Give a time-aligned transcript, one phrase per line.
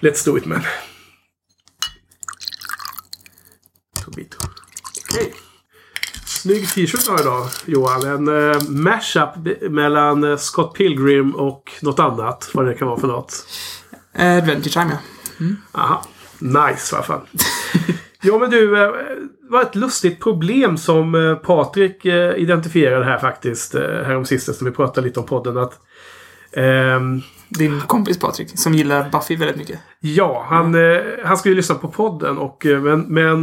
[0.00, 0.60] Let's do it man.
[4.04, 4.38] Tobito.
[5.10, 5.34] Okej.
[6.26, 8.06] Snygg t-shirt har idag Johan.
[8.06, 9.30] En uh, mashup
[9.70, 12.50] mellan eh, Scott Pilgrim och något annat.
[12.54, 13.46] Vad det kan vara för något.
[14.14, 14.98] Adventure Time,
[15.38, 15.46] ja.
[15.72, 16.04] Aha.
[16.38, 17.20] Nice i alla fall.
[18.22, 18.90] ja men du, eh,
[19.42, 23.74] det var ett lustigt problem som eh, Patrik eh, identifierade här faktiskt.
[23.74, 25.56] eh, Häromsistens när vi pratade lite om podden.
[25.58, 25.80] att
[26.56, 29.80] ehm, Din kompis Patrik, som gillar Buffy väldigt mycket.
[30.00, 33.42] Ja, han, eh, han ska ju lyssna på podden och eh, men, men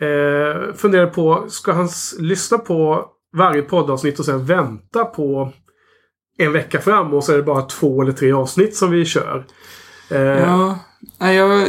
[0.00, 3.04] eh, funderar på, ska han lyssna på
[3.36, 5.52] varje poddavsnitt och sen vänta på
[6.38, 9.44] en vecka fram och så är det bara två eller tre avsnitt som vi kör.
[10.10, 10.78] Eh, Ja,
[11.32, 11.68] jag,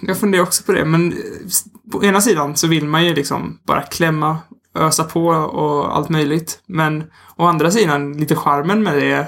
[0.00, 1.18] jag funderar också på det, men eh,
[1.92, 4.38] på ena sidan så vill man ju liksom bara klämma,
[4.74, 6.58] ösa på och allt möjligt.
[6.66, 7.04] Men
[7.36, 9.26] å andra sidan, lite charmen med det,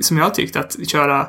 [0.00, 1.28] som jag tyckt, att köra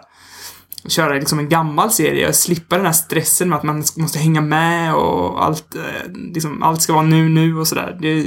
[0.87, 4.41] köra liksom en gammal serie och slippa den här stressen med att man måste hänga
[4.41, 7.97] med och allt, eh, liksom, allt ska vara nu, nu och sådär.
[8.01, 8.25] Det är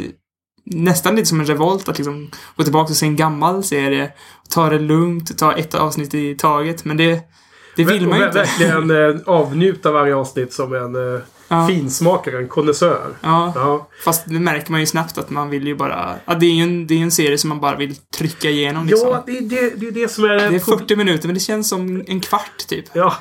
[0.64, 4.12] nästan lite som en revolt att liksom gå tillbaka och se en gammal serie,
[4.50, 7.20] ta det lugnt, ta ett avsnitt i taget, men det,
[7.76, 8.38] det vill man ju inte.
[8.38, 11.66] Verkligen eh, avnjuta varje avsnitt som en eh, Ja.
[11.66, 13.10] finsmakare, en konnässör.
[13.20, 13.88] Ja, Ja.
[14.04, 16.14] fast det märker man ju snabbt att man vill ju bara...
[16.24, 18.86] Ja, det är ju en, det är en serie som man bara vill trycka igenom
[18.86, 19.08] liksom.
[19.08, 20.28] ja, det är det, det, är det som är...
[20.28, 22.84] det är prob- 40 minuter, men det känns som en kvart typ.
[22.92, 23.14] Ja,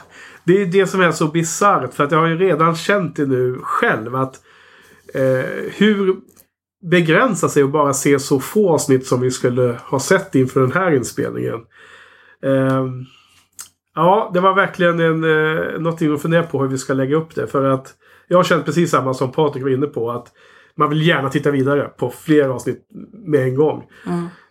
[0.44, 1.94] det är det som är så bisarrt.
[1.94, 4.16] För att jag har ju redan känt det nu själv.
[4.16, 4.36] att
[5.14, 6.16] eh, Hur
[6.92, 10.72] begränsa sig att bara se så få avsnitt som vi skulle ha sett inför den
[10.72, 11.60] här inspelningen.
[12.46, 12.86] Eh,
[13.96, 17.36] ja, det var verkligen en, eh, någonting att fundera på hur vi ska lägga upp
[17.36, 17.48] det.
[17.48, 17.94] För att
[18.28, 20.12] jag har känt precis samma som Patrik var inne på.
[20.12, 20.28] att
[20.78, 22.88] man vill gärna titta vidare på fler avsnitt
[23.26, 23.84] med en gång.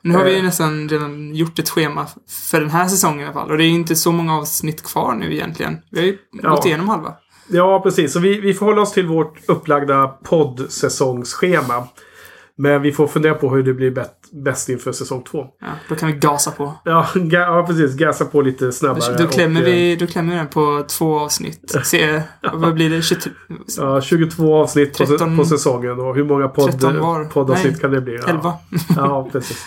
[0.03, 0.43] Nu har vi ju Eh.
[0.45, 2.07] nästan redan gjort ett schema
[2.51, 3.51] för den här säsongen i alla fall.
[3.51, 5.77] Och det är ju inte så många avsnitt kvar nu egentligen.
[5.91, 6.51] Vi har ju Ja.
[6.51, 7.15] gått igenom halva.
[7.49, 8.13] Ja, precis.
[8.13, 11.89] Så vi, vi får hålla oss till vårt upplagda poddsäsongsschema.
[12.57, 13.95] Men vi får fundera på hur det blir
[14.45, 15.47] bäst, inför säsong två.
[15.61, 16.75] Ja, då kan vi gasa på.
[16.85, 17.97] Ja, ga, ja precis.
[17.97, 19.17] Gasa på lite snabbare.
[19.19, 21.77] Då klämmer, och, eh, vi, då klämmer vi den på två avsnitt.
[21.85, 23.03] Se, vad blir det?
[23.03, 23.33] 23?
[23.77, 26.01] Ja, 22 avsnitt på, 13 på säsongen.
[26.01, 27.25] Och hur många podd, 13 var.
[27.25, 28.19] poddavsnitt Nej, kan det bli?
[28.23, 28.29] Ja.
[28.29, 28.53] 11?
[28.97, 29.67] Ja, precis.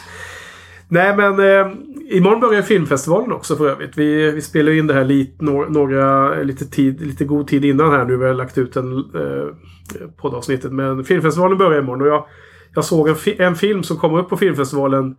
[0.90, 1.72] Nej, men eh,
[2.10, 3.98] imorgon börjar filmfestivalen också för övrigt.
[3.98, 7.92] Vi, vi spelar in det här lite, några, några, lite, tid, lite god tid innan
[7.92, 8.18] här nu.
[8.18, 9.48] Vi har lagt ut en eh,
[10.22, 10.72] poddavsnittet.
[10.72, 12.26] Men filmfestivalen börjar imorgon och jag,
[12.78, 15.16] jag såg en, fi, en film som kom upp på filmfestivalen.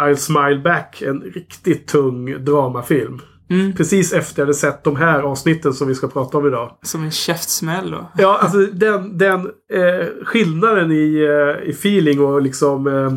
[0.00, 1.02] I'll Smile Back.
[1.02, 3.20] En riktigt tung dramafilm.
[3.50, 3.74] Mm.
[3.74, 6.78] Precis efter jag hade sett de här avsnitten som vi ska prata om idag.
[6.82, 8.10] Som en käftsmäll då.
[8.18, 9.40] Ja, alltså den, den
[9.72, 13.12] eh, skillnaden i, eh, i feeling och liksom eh,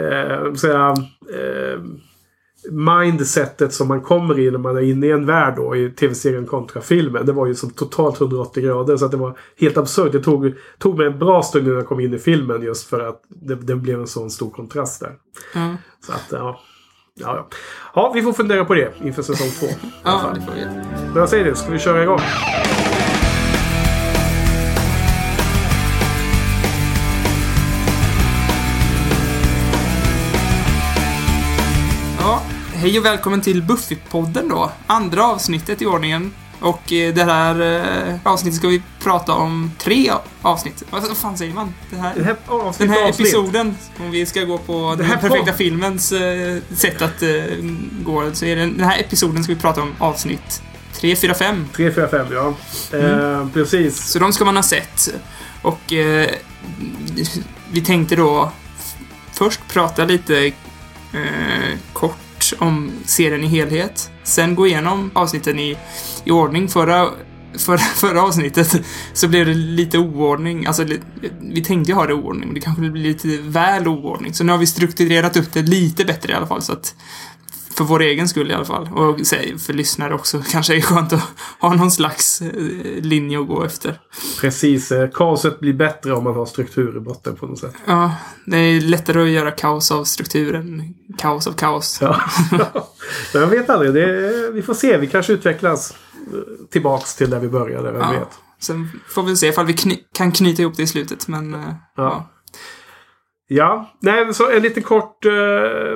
[0.00, 0.94] eh, säga,
[1.34, 1.80] eh,
[2.70, 6.46] mindsetet som man kommer i när man är inne i en värld då i tv-serien
[6.46, 7.26] kontra filmen.
[7.26, 10.12] Det var ju som totalt 180 grader så att det var helt absurt.
[10.12, 13.08] Det tog, tog mig en bra stund innan jag kom in i filmen just för
[13.08, 15.12] att det, det blev en sån stor kontrast där.
[15.54, 15.76] Ja,
[16.06, 16.60] Så att ja.
[17.16, 17.48] Ja, ja.
[17.94, 19.66] ja, vi får fundera på det inför säsong två.
[20.04, 20.64] ja det får vi.
[21.06, 22.20] Men jag säger det, ska vi köra igång?
[32.84, 34.72] Hej och välkommen till Buffy-podden då.
[34.86, 36.32] Andra avsnittet i ordningen.
[36.60, 37.60] Och eh, det här
[38.08, 40.12] eh, avsnittet ska vi prata om tre
[40.42, 40.82] avsnitt.
[40.90, 41.74] Vad fan säger man?
[41.90, 43.28] Det här, Det här avsnitt, den här avsnitt.
[43.28, 47.28] episoden, om vi ska gå på den här perfekta pod- filmens eh, sätt att eh,
[48.04, 50.62] gå, så är det, den här episoden ska vi prata om avsnitt
[50.92, 51.68] 3, 4, 5.
[51.76, 52.54] 3, 4, 5 ja.
[52.98, 54.04] Eh, precis.
[54.12, 55.14] Så de ska man ha sett.
[55.62, 56.30] Och eh,
[57.72, 58.52] vi tänkte då
[59.32, 60.46] först prata lite
[61.12, 61.78] eh,
[62.58, 64.10] om serien i helhet.
[64.22, 65.76] Sen gå igenom avsnitten i,
[66.24, 66.68] i ordning.
[66.68, 67.10] Förra,
[67.58, 70.66] förra, förra avsnittet så blev det lite oordning.
[70.66, 70.86] Alltså,
[71.40, 74.34] vi tänkte ju ha det i oordning, men det kanske blir lite väl oordning.
[74.34, 76.62] Så nu har vi strukturerat upp det lite bättre i alla fall.
[76.62, 76.94] Så att
[77.74, 78.82] för vår egen skull i alla fall.
[78.92, 79.16] Och
[79.58, 80.42] för lyssnare också.
[80.50, 81.22] Kanske är skönt att
[81.60, 82.50] ha någon slags eh,
[83.02, 84.00] linje att gå efter.
[84.40, 84.92] Precis.
[84.92, 87.74] Eh, kaoset blir bättre om man har struktur i botten på något sätt.
[87.84, 88.14] Ja,
[88.46, 91.98] det är lättare att göra kaos av struktur än kaos av kaos.
[92.00, 92.20] Ja.
[93.34, 93.94] Jag vet aldrig.
[93.94, 94.98] Det är, vi får se.
[94.98, 95.90] Vi kanske utvecklas
[96.32, 96.38] eh,
[96.70, 97.92] tillbaks till där vi började.
[97.92, 98.10] Vem Ja.
[98.10, 98.28] vet.
[98.60, 101.54] Sen får vi se ifall vi kny- kan knyta ihop det i slutet, men...
[101.54, 101.60] eh,
[101.96, 102.30] ja.
[103.48, 105.92] Ja, nej, så en liten kort, eh,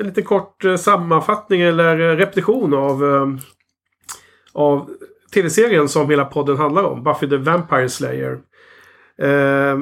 [0.00, 3.02] en liten kort eh, sammanfattning eller eh, repetition av,
[4.52, 4.90] av
[5.34, 7.04] tv-serien som hela podden handlar om.
[7.04, 8.38] Buffy the Vampire Slayer.
[9.22, 9.78] Eh,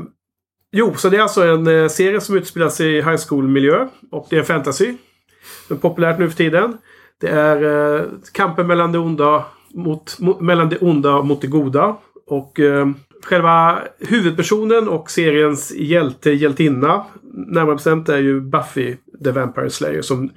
[0.73, 3.89] jo, så det är alltså en serie som utspelar sig i high school-miljö.
[4.11, 4.95] Och det är fantasy.
[5.69, 6.79] Det är populärt nu för tiden.
[7.21, 7.65] Det är
[7.97, 9.45] eh, kampen mellan det onda
[9.75, 11.97] mot, mot, mellan det onda mot det goda.
[12.27, 12.87] Och eh,
[13.29, 20.31] själva huvudpersonen och seriens hjälte, hjältinna, närmare bestämt är ju Buffy the Vampire Slayer som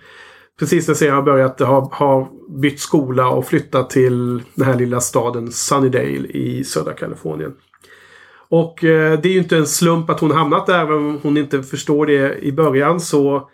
[0.59, 2.27] precis när serien har börjat har, har
[2.61, 7.53] bytt skola och flyttat till den här lilla staden Sunnydale i södra Kalifornien.
[8.49, 11.37] Och eh, det är ju inte en slump att hon hamnat där, även om hon
[11.37, 13.49] inte förstår det i början så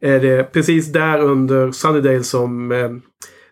[0.00, 2.90] är det precis där under Sunnydale som eh,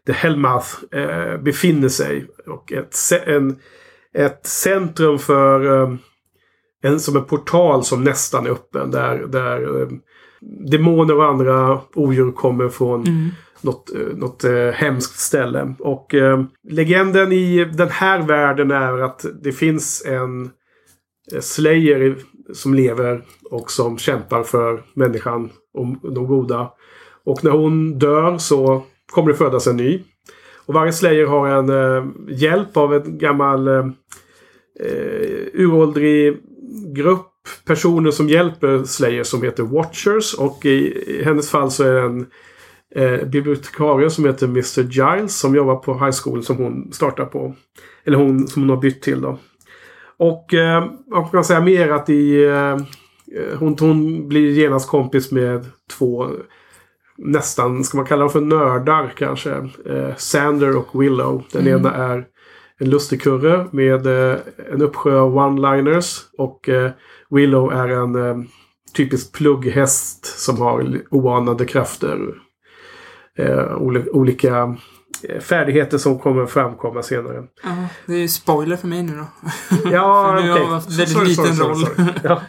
[0.06, 2.26] The Hellmouth eh, befinner sig.
[2.46, 2.96] Och ett,
[3.26, 3.56] en,
[4.18, 5.94] ett centrum för eh,
[6.82, 8.90] en, som en portal som nästan är öppen.
[8.90, 9.88] Där, där eh,
[10.70, 13.28] demoner och andra odjur kommer från mm.
[13.60, 15.74] något, eh, något eh, hemskt ställe.
[15.78, 20.50] Och eh, legenden i den här världen är att det finns en
[21.32, 22.16] eh, Slayer
[22.52, 26.70] som lever och som kämpar för människan och de goda.
[27.24, 28.82] Och när hon dör så
[29.12, 30.02] kommer det födas en ny.
[30.68, 33.86] Och varje Slayer har en eh, hjälp av en gammal eh,
[34.80, 36.36] eh, uråldrig
[36.94, 37.32] grupp
[37.66, 40.34] personer som hjälper Slayer som heter Watchers.
[40.34, 42.26] Och i, i hennes fall så är det en
[42.94, 47.54] eh, bibliotekarie som heter Mr Giles som jobbar på high school som hon startar på.
[48.04, 49.38] Eller hon som hon har bytt till då.
[50.16, 55.30] Och eh, man kan säga mer att i eh, eh, hon, hon blir genast kompis
[55.32, 55.66] med
[55.98, 56.26] två
[57.18, 59.50] nästan, ska man kalla dem för nördar kanske.
[59.86, 61.42] Eh, Sander och Willow.
[61.52, 61.80] Den mm.
[61.80, 62.24] ena är
[62.78, 64.38] en lustigkurre med eh,
[64.72, 66.20] en uppsjö av one-liners.
[66.38, 66.90] Och eh,
[67.30, 68.36] Willow är en eh,
[68.96, 72.18] typisk plugghäst som har oanade krafter.
[73.38, 73.76] Eh,
[74.12, 74.76] olika
[75.28, 77.44] eh, färdigheter som kommer framkomma senare.
[77.62, 77.76] Ja,
[78.06, 79.26] det är ju spoiler för mig nu då.
[79.92, 80.50] Ja, okej.
[80.50, 80.66] Okay.
[80.68, 81.86] väldigt sorry, liten sorry, roll.
[81.86, 82.42] Sorry, ja.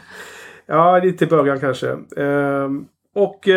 [0.65, 1.89] ja, lite i början kanske.
[2.17, 2.69] Eh,
[3.15, 3.47] och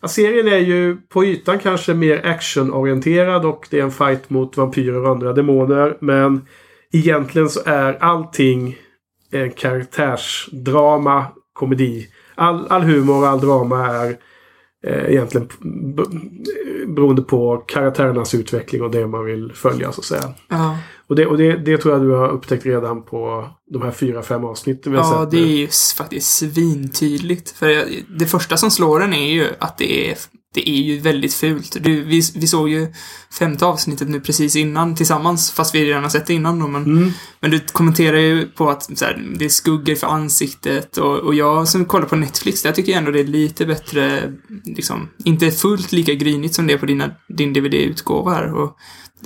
[0.00, 4.56] Ja, serien är ju på ytan kanske mer actionorienterad och det är en fight mot
[4.56, 5.96] vampyrer och andra demoner.
[6.00, 6.46] Men
[6.92, 8.78] egentligen så är allting
[9.30, 12.08] en karaktärsdrama, komedi.
[12.34, 14.16] All, all humor och all drama är eh,
[14.88, 15.48] egentligen
[16.86, 20.34] beroende på karaktärernas utveckling och det man vill följa så att säga.
[20.48, 20.78] Ja.
[21.06, 24.22] Och, det, och det, det tror jag du har upptäckt redan på de här fyra,
[24.22, 25.30] fem avsnitten vi har ja, sett.
[25.30, 27.50] Det är ju faktiskt svintydligt.
[27.50, 27.84] För
[28.18, 30.16] det första som slår en är ju att det är
[30.54, 31.76] det är ju väldigt fult.
[31.80, 32.86] Du, vi, vi såg ju
[33.38, 36.68] femte avsnittet nu precis innan tillsammans, fast vi redan har sett det innan då.
[36.68, 37.10] Men, mm.
[37.40, 41.68] men du kommenterar ju på att här, det är skuggor för ansiktet och, och jag
[41.68, 44.32] som kollar på Netflix, där tycker jag ändå det är lite bättre,
[44.64, 48.54] liksom, inte fullt lika grynigt som det är på dina, din DVD-utgåva här.
[48.54, 48.76] Och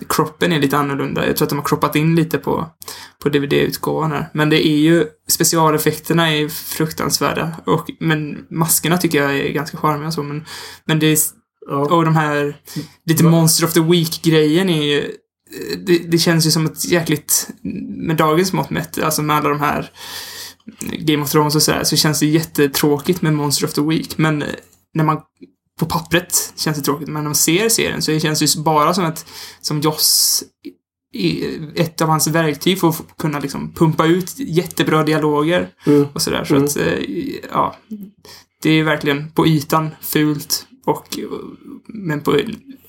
[0.08, 1.26] kroppen är lite annorlunda.
[1.26, 2.70] Jag tror att de har kroppat in lite på,
[3.22, 4.28] på DVD-utgåvan här.
[4.34, 7.56] Men det är ju, specialeffekterna är fruktansvärda.
[7.66, 10.44] Och, men maskerna tycker jag är ganska charmiga och så, men,
[10.84, 11.18] men det är,
[11.68, 11.76] ja.
[11.76, 12.56] och de här
[13.06, 15.10] lite Monster of the Week-grejen är ju,
[15.86, 17.48] det, det, känns ju som ett jäkligt,
[17.96, 19.90] med dagens mått mätt, alltså med alla de här
[20.98, 24.18] Game of Thrones och sådär, så känns det jättetråkigt med Monster of the Week.
[24.18, 24.44] Men
[24.94, 25.20] när man
[25.80, 28.94] på pappret känns det tråkigt, men när man ser serien så känns det ju bara
[28.94, 29.26] som ett,
[29.60, 30.44] som Joss
[31.74, 36.06] ett av hans verktyg för att kunna liksom pumpa ut jättebra dialoger mm.
[36.12, 36.44] och sådär.
[36.44, 36.64] Så mm.
[36.64, 36.98] att, eh,
[37.52, 37.76] ja.
[38.62, 41.18] Det är verkligen på ytan fult och
[41.86, 42.40] men på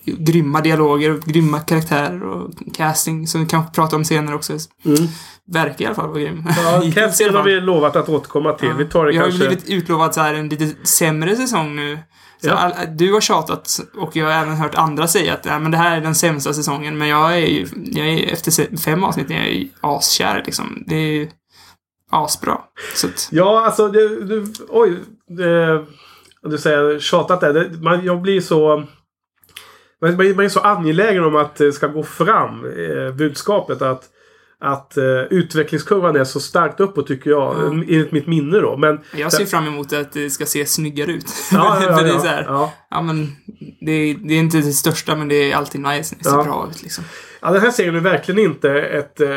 [0.05, 4.53] grymma dialoger och grymma karaktärer och casting som vi kanske pratar om senare också.
[4.85, 5.07] Mm.
[5.45, 6.43] Verkar i alla fall vara grym.
[6.57, 8.67] Ja, casting har vi lovat att återkomma till.
[8.67, 8.75] Ja.
[8.75, 9.43] Vi tar det jag kanske...
[9.43, 11.99] har blivit utlovad så här en lite sämre säsong nu
[12.43, 12.71] ja.
[12.97, 16.01] du har tjatat och jag har även hört andra säga att men det här är
[16.01, 16.97] den sämsta säsongen.
[16.97, 20.83] Men jag är ju, jag är, efter fem avsnitt jag är jag askär liksom.
[20.87, 21.29] Det är ju
[22.11, 22.61] asbra.
[22.95, 23.29] Så att...
[23.31, 24.99] Ja, alltså, det, det, oj.
[25.27, 25.85] Det,
[26.41, 27.53] du säger tjatat där.
[27.53, 28.83] Det, man, jag blir så...
[30.01, 33.81] Man, man är så angelägen om att det ska gå fram, eh, budskapet.
[33.81, 34.09] att
[34.63, 37.59] att uh, utvecklingskurvan är så starkt uppåt tycker jag.
[37.59, 37.81] Mm.
[37.81, 38.77] Enligt mitt minne då.
[38.77, 41.25] Men, jag ser fram emot att det ska se snyggare ut.
[41.51, 42.73] Ja, ja, ja, För det är så här, ja.
[42.89, 43.35] ja men
[43.81, 46.43] det är, det är, inte det största men det är alltid nice när det ser
[46.43, 47.03] bra ut liksom.
[47.45, 49.21] Ja, den här serien är verkligen inte ett...
[49.21, 49.29] Eh,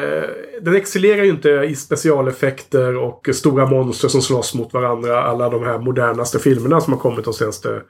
[0.60, 5.22] den excellerar ju inte i specialeffekter och stora monster som slåss mot varandra.
[5.22, 7.82] Alla de här modernaste filmerna som har kommit de senaste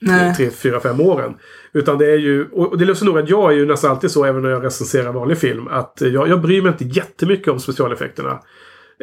[0.00, 0.34] Nej.
[0.34, 1.34] tre, fyra, fem åren.
[1.72, 2.48] Utan det är ju...
[2.52, 5.12] Och det så nog att jag är ju nästan alltid så även när jag recenserar
[5.12, 5.68] vanlig film.
[5.68, 8.40] Att jag, jag bryr mig inte jättemycket om specialeffekterna.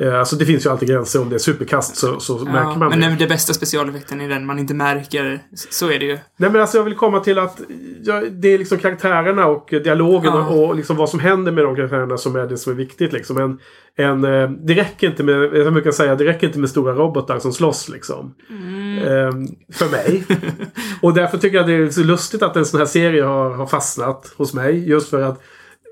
[0.02, 1.22] Eh, alltså det finns ju alltid gränser.
[1.22, 2.98] Om det är superkast så, så ja, märker man det.
[2.98, 5.40] Men det bästa specialeffekten är den man inte märker.
[5.70, 6.18] Så är det ju.
[6.38, 7.62] Nej men alltså jag vill komma till att
[8.04, 10.48] ja, det är liksom karaktärerna och dialogen ja.
[10.48, 13.14] och, liksom vad som händer med de karaktärerna som är det som är viktigt.
[13.14, 13.38] Liksom.
[13.38, 13.60] En,
[14.06, 17.40] en, eh, det räcker inte med, jag brukar säga, det räcker inte med stora robotar
[17.40, 18.36] som slåss liksom.
[18.50, 19.08] Mm.
[19.08, 20.24] Um, för mig.
[21.02, 23.68] och därför tycker jag det är så lustigt att en sån här serie har, har
[23.68, 24.90] fastnat hos mig.
[24.90, 25.42] Just för att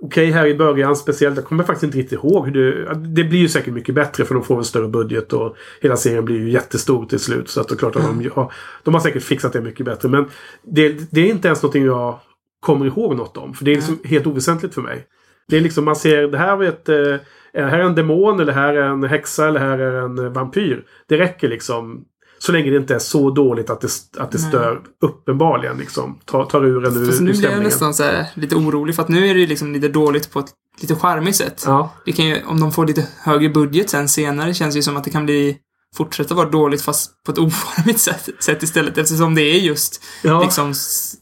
[0.01, 1.35] okej här i början speciellt.
[1.35, 2.93] Jag kommer faktiskt inte riktigt ihåg hur det...
[2.93, 6.25] Det blir ju säkert mycket bättre för de får en större budget och hela serien
[6.25, 7.49] blir ju jättestor till slut.
[7.49, 10.09] Så att det är klart att de, har, de har säkert fixat det mycket bättre.
[10.09, 10.25] Men
[10.63, 12.19] det, det är inte ens någonting jag
[12.59, 13.53] kommer ihåg något om.
[13.53, 15.05] För det är liksom helt oväsentligt för mig.
[15.47, 16.89] Det är liksom man ser det här var ett...
[16.89, 17.15] Eh,
[17.53, 20.83] här är en demon eller här är en häxa eller här är en vampyr.
[21.07, 22.05] Det räcker liksom.
[22.39, 25.77] Så länge det inte är så dåligt att det, att det stör uppenbarligen.
[25.77, 28.55] Liksom, tar, tar ur en ur, Fast ur nu blir jag nästan så här, lite
[28.55, 30.51] orolig för att nu är det liksom lite dåligt på ett
[30.81, 31.63] lite charmigt sätt.
[31.65, 31.93] Ja.
[32.05, 34.97] Det kan ju, om de får lite högre budget sen senare känns det ju som
[34.97, 35.57] att det kan bli
[35.95, 40.41] fortsätta vara dåligt fast på ett ocharmigt sätt, sätt istället eftersom det är just Ja.
[40.43, 40.73] liksom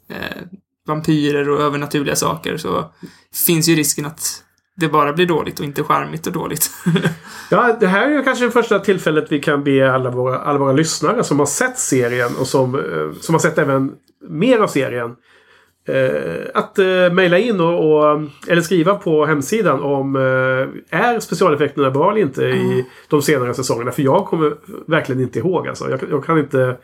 [0.10, 0.42] eh,
[0.88, 2.92] vampyrer och övernaturliga saker så
[3.46, 4.44] finns ju risken att
[4.78, 6.70] det bara blir dåligt och inte charmigt och dåligt.
[7.52, 10.72] Ja, det här är kanske det första tillfället vi kan be alla våra, alla våra
[10.72, 13.92] lyssnare som har sett serien och som, eh, som har sett även
[14.30, 15.16] mer av serien.
[15.88, 21.92] Eh, att eh, mejla in och, och, eller skriva på hemsidan om eh, är specialeffekterna
[21.92, 23.92] bra eller inte i de senare säsongerna.
[23.92, 24.54] För jag kommer
[24.88, 25.68] verkligen inte ihåg.
[25.68, 25.90] Alltså.
[25.90, 26.78] Jag, jag kan inte...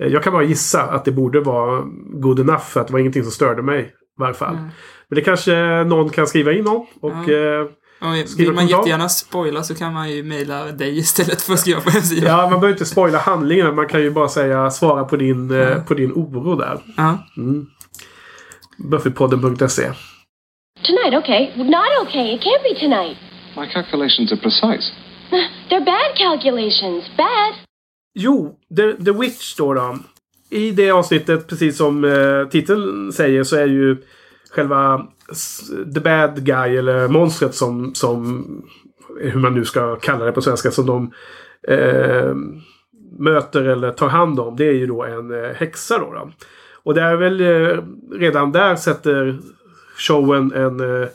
[0.00, 1.82] eh, Jag kan bara gissa att det borde vara
[2.12, 3.80] good enough för att det var ingenting som störde mig.
[3.80, 4.54] I varje fall.
[4.54, 4.68] Mm.
[5.10, 6.86] Men det kanske någon kan skriva in om.
[7.00, 7.32] Och, Ja.
[7.34, 7.66] eh,
[8.00, 8.78] Och Skriva vill man kommentar?
[8.78, 12.24] jättegärna spoila så kan man ju mejla dig istället för att skriva på hemsidan.
[12.30, 13.74] Ja, man behöver inte spoila handlingen.
[13.74, 16.78] Man kan ju bara säga svara på din, eh, på din oro där.
[16.96, 17.18] Ja.
[17.36, 17.66] Mm.
[18.90, 19.92] Buffypodden.se
[20.86, 21.56] Tonight, okay.
[21.56, 22.34] Not okay.
[22.34, 23.16] It can't be tonight.
[23.56, 24.92] My calculations are precise.
[25.70, 27.04] They're bad calculations.
[27.16, 27.54] Bad.
[28.14, 29.98] Jo, The, The Witch då, då.
[30.50, 33.96] I det avsnittet, precis som eh, titeln säger, så är ju
[34.50, 35.06] själva
[35.94, 38.44] The Bad Guy, eller monstret som, som
[39.20, 41.12] hur man nu ska kalla det på svenska, som de
[41.68, 42.34] eh,
[43.18, 44.56] möter eller tar hand om.
[44.56, 46.12] Det är ju då en eh, häxa då.
[46.12, 46.30] då.
[46.82, 47.82] Och det är väl eh,
[48.18, 49.38] redan där sätter
[49.96, 51.08] showen en eh,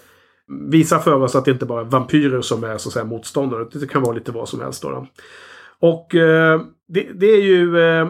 [0.48, 3.68] visar för oss att det inte bara är vampyrer som är så att säga motståndare.
[3.74, 4.82] Det kan vara lite vad som helst.
[4.82, 5.08] Då, då.
[5.80, 8.10] Och eh, det, det är ju eh,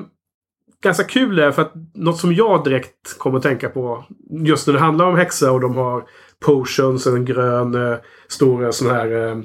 [0.84, 4.74] ganska kul där för att något som jag direkt kommer att tänka på just när
[4.74, 6.04] det handlar om häxor och de har
[6.46, 7.98] potions, en grön eh,
[8.28, 9.38] stor sån här eh,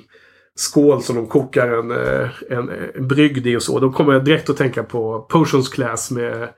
[0.54, 3.78] skål som de kokar en, eh, en, en brygd i och så.
[3.78, 6.48] Då kommer jag direkt att tänka på Potions Class med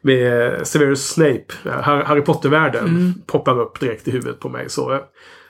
[0.00, 4.70] med Severus Snape, Har- Harry Potter-världen, poppar upp direkt i huvudet på mig.
[4.70, 5.00] Så, eh,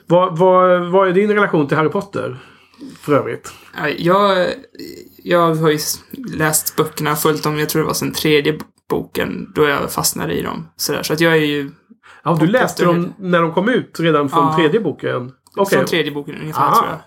[0.06, 2.36] vad, vad, vad är din relation till Harry Potter?
[3.00, 3.52] För övrigt.
[3.76, 4.48] Ja, Jag,
[5.22, 5.78] jag har ju
[6.28, 8.58] läst böckerna, följt dem, jag tror det var sen tredje
[8.90, 10.66] boken, då jag fastnade i dem.
[10.76, 11.70] Sådär, så att jag är ju
[12.24, 14.56] Ja, du läste dem när de kom ut redan från Ja.
[14.56, 15.32] tredje boken?
[15.56, 15.78] Okej.
[15.78, 16.74] från tredje boken ungefär, Aha.
[16.76, 16.98] tror jag.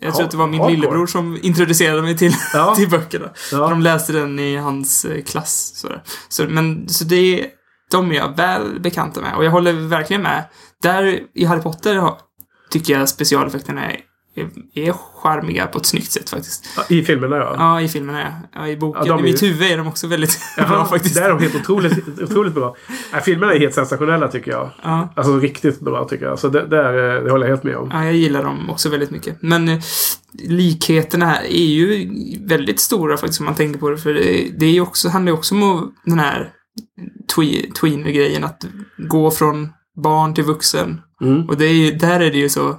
[0.00, 0.76] Jag tror att det var min hardcore.
[0.76, 2.74] lillebror som introducerade mig till, Ja.
[2.76, 3.30] till böckerna.
[3.52, 3.68] Ja.
[3.68, 5.72] De läste den i hans eh, klass.
[5.74, 6.02] Sådär.
[6.28, 7.46] Så, men, så det,
[7.90, 9.34] de är jag väl bekanta med.
[9.36, 10.44] Och jag håller verkligen med.
[10.82, 12.10] Där i Harry Potter
[12.70, 14.00] tycker jag specialeffekterna är,
[14.40, 16.64] är, är charmiga på ett snyggt sätt faktiskt.
[16.88, 17.54] I filmerna ja.
[17.58, 18.60] Ja, i filmerna ja.
[18.60, 19.02] ja I boken.
[19.06, 21.14] Ja, I mitt huvud är de också väldigt bra Jaha, faktiskt.
[21.14, 22.76] Där är de helt otroligt, otroligt bra.
[23.12, 24.70] Ja, filmerna är helt sensationella tycker jag.
[24.82, 25.12] Ja.
[25.16, 26.38] Alltså riktigt bra tycker jag.
[26.38, 26.92] Så det, där,
[27.24, 27.90] det håller jag helt med om.
[27.92, 29.42] Ja, jag gillar dem också väldigt mycket.
[29.42, 29.78] Men eh,
[30.32, 32.10] likheterna här är ju
[32.46, 33.98] väldigt stora faktiskt om man tänker på det.
[33.98, 36.52] För det, det är också, handlar ju också om den här
[37.36, 38.44] twe- tweener-grejen.
[38.44, 38.64] Att
[39.08, 39.68] gå från
[40.02, 41.00] barn till vuxen.
[41.20, 41.48] Mm.
[41.48, 42.76] Och det är ju, där är det ju så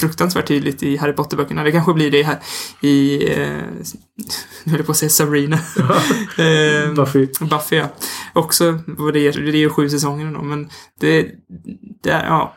[0.00, 1.62] fruktansvärt tydligt i Harry Potter-böckerna.
[1.64, 2.38] Det kanske blir det här
[2.80, 3.38] i, eh,
[4.64, 5.56] nu höll jag på att säga Sabrina.
[6.38, 7.28] eh, Buffy.
[7.40, 7.88] Buffy, ja.
[8.32, 10.68] Också, vad det är, det är ju sju säsonger då, men
[11.00, 11.22] det,
[12.02, 12.54] det ja.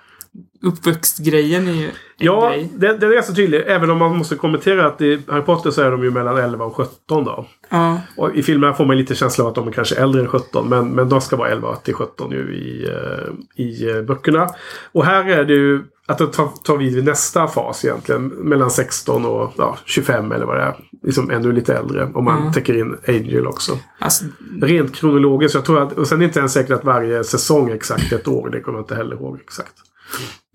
[0.62, 2.70] Uppväxtgrejen är ju en Ja, grej.
[2.76, 3.64] den, den är ganska tydlig.
[3.68, 6.66] Även om man måste kommentera att i Harry Potter så är de ju mellan 11
[6.66, 7.46] och 17 då.
[7.70, 10.28] Ja, Och I filmerna får man lite känsla av att de är kanske äldre än
[10.28, 10.70] 17.
[10.70, 14.50] Men, men de ska vara 11 till 17 ju i, eh, i eh, böckerna.
[14.92, 18.28] Och här är det ju att det tar, tar vid vid nästa fas egentligen.
[18.28, 20.76] Mellan 16 och ja, 25 eller vad det är.
[21.04, 22.12] Liksom ännu lite äldre.
[22.14, 22.54] Om man Mm.
[22.54, 23.80] täcker in Angel också.
[24.00, 24.26] alltså,
[24.62, 25.56] Rent kronologiskt.
[25.56, 28.12] Jag tror att, och sen är det inte ens säkert att varje säsong är exakt
[28.14, 28.50] ett år.
[28.50, 29.74] Det kommer jag inte heller ihåg exakt.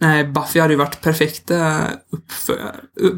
[0.00, 1.80] nej, Buffy hade ju varit perfekta
[2.12, 2.56] uppför...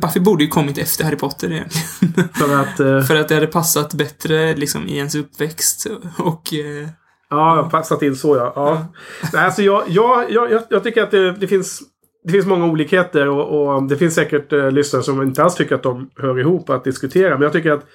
[0.00, 2.28] Buffy borde ju kommit efter Harry Potter egentligen.
[2.34, 2.80] För att...
[2.80, 5.86] Eh, För att det hade passat bättre liksom i ens uppväxt
[6.18, 6.54] och...
[6.54, 6.88] Eh,
[7.30, 8.52] Ja, passat in så ja.
[8.56, 8.86] ja.
[9.32, 11.82] Nej, alltså jag, jag, jag, jag- jag tycker att det, det finns
[12.24, 15.74] det finns många olikheter och, och det finns säkert eh, lyssnare som inte alls tycker
[15.74, 17.30] att de hör ihop att diskutera.
[17.30, 17.86] Men jag tycker att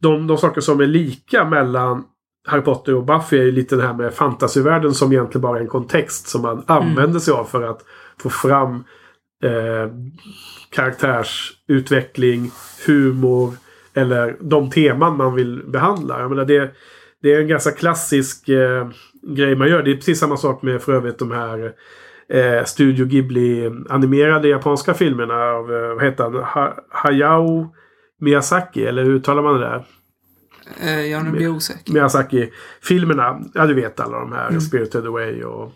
[0.00, 2.04] de, de saker som är lika mellan
[2.46, 5.62] Harry Potter och Buffy är ju lite det här med fantasyvärlden som egentligen bara är
[5.62, 7.84] en kontext som man använder sig av för att
[8.20, 8.84] få fram
[9.44, 9.92] eh,
[10.70, 12.50] karaktärsutveckling,
[12.86, 13.54] humor
[13.94, 16.20] eller de teman man vill behandla.
[16.20, 16.74] Jag menar det,
[17.22, 18.88] det är en ganska klassisk eh,
[19.22, 19.82] grej man gör.
[19.82, 21.72] Det är precis samma sak med för övrigt de här
[22.28, 27.74] eh, Studio Ghibli-animerade japanska filmerna av, eh, vad heter han, ha Hayao
[28.20, 29.84] Miyazaki, eller hur uttalar man det där?
[30.82, 31.92] Eh, jag nu blir jag osäker.
[31.92, 33.40] Miyazaki-filmerna.
[33.54, 34.60] Ja, du vet alla de här.
[34.60, 35.72] Spirited Away och,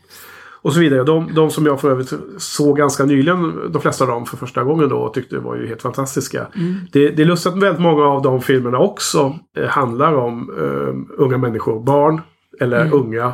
[0.63, 1.05] och så vidare.
[1.05, 4.65] De, de som jag för övrigt såg ganska nyligen, de flesta av dem för första
[4.65, 6.47] gången då, och tyckte var ju helt fantastiska.
[6.93, 11.23] Det, det är lustigt att väldigt många av de filmerna också eh, handlar om eh,
[11.23, 12.21] unga människor, barn
[12.61, 13.33] eller unga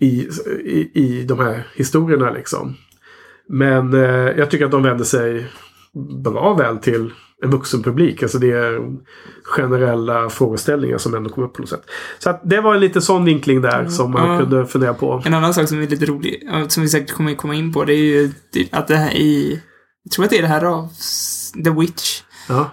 [0.00, 0.28] i,
[0.64, 2.74] i, i de här historierna liksom.
[3.48, 4.00] Men eh,
[4.38, 5.46] jag tycker att de vänder sig
[6.24, 8.22] bra väl till en vuxen publik.
[8.22, 8.80] Alltså det är
[9.44, 11.82] generella frågeställningar som ändå kommer upp på något sätt.
[12.18, 14.38] Så att det var en lite sån vinkling där som man Ja.
[14.40, 15.22] kunde fundera på.
[15.24, 17.92] En annan sak som är lite rolig, som vi säkert kommer komma in på, det
[17.92, 18.30] är ju
[18.72, 19.62] att det här i...
[20.04, 20.88] Jag tror att det är det här av
[21.64, 22.22] The Witch.
[22.48, 22.70] Ja,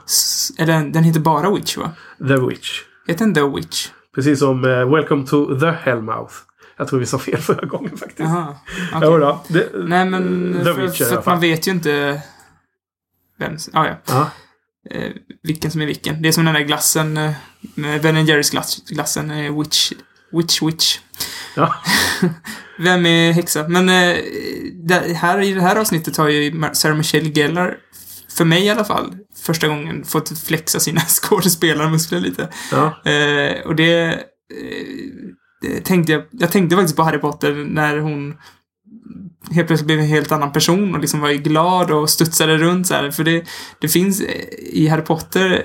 [0.59, 1.91] Eller den heter bara Witch, va?
[2.27, 2.81] The Witch.
[3.07, 3.87] Heter den The Witch?
[4.15, 6.33] Precis som eh, Welcome to the Hellmouth.
[6.77, 8.19] Jag tror vi sa fel förra gången faktiskt.
[8.19, 8.55] Jaha.
[8.93, 9.09] okej.
[9.11, 12.21] Jo då, det, Nej, men The för, Witch i för att man vet ju inte
[13.39, 13.57] vem...
[13.73, 14.29] Ah, ja, Ja,
[14.89, 15.11] eh,
[15.43, 16.21] vilken som är vilken.
[16.21, 17.31] Det är som den där glassen, eh,
[17.75, 19.91] Ben Jerrys glass, glassen, eh, Witch,
[20.31, 20.99] Witch, Witch.
[21.55, 21.75] ja.
[22.79, 23.67] Vem är häxa?
[23.67, 24.17] Men eh,
[24.73, 27.77] där, här, i det här avsnittet har ju Sarah Michelle Gellar,
[28.37, 32.49] för mig i alla fall, första gången fått flexa sina skådespelarmuskler lite.
[32.71, 33.11] ja.
[33.11, 34.19] Eh, och det,
[34.49, 35.26] det
[35.83, 38.35] tänkte jag, jag tänkte faktiskt på Harry Potter när hon
[39.51, 42.93] helt plötsligt blev en helt annan person och liksom var glad och studsade runt så
[42.93, 43.11] här.
[43.11, 43.45] För det,
[43.79, 44.21] det finns
[44.71, 45.63] i Harry Potter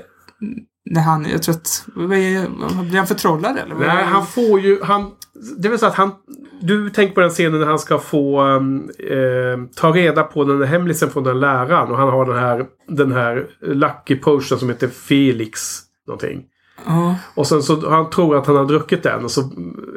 [0.91, 2.49] när han, jag tror att, vad är,
[2.83, 3.75] blir han förtrollad eller?
[3.75, 4.83] Nej, han får ju...
[4.83, 5.11] Han,
[5.59, 6.13] det vill säga att han...
[6.61, 10.59] Du tänker på den scenen när han ska få um, eh, ta reda på den
[10.59, 11.91] där hemlisen från den läraren.
[11.91, 15.79] Och han har den här, den här Lucky Potion som heter Felix.
[16.07, 16.45] Någonting.
[16.87, 19.25] Ja, Och sen så han tror att han har druckit den.
[19.25, 19.51] Och så,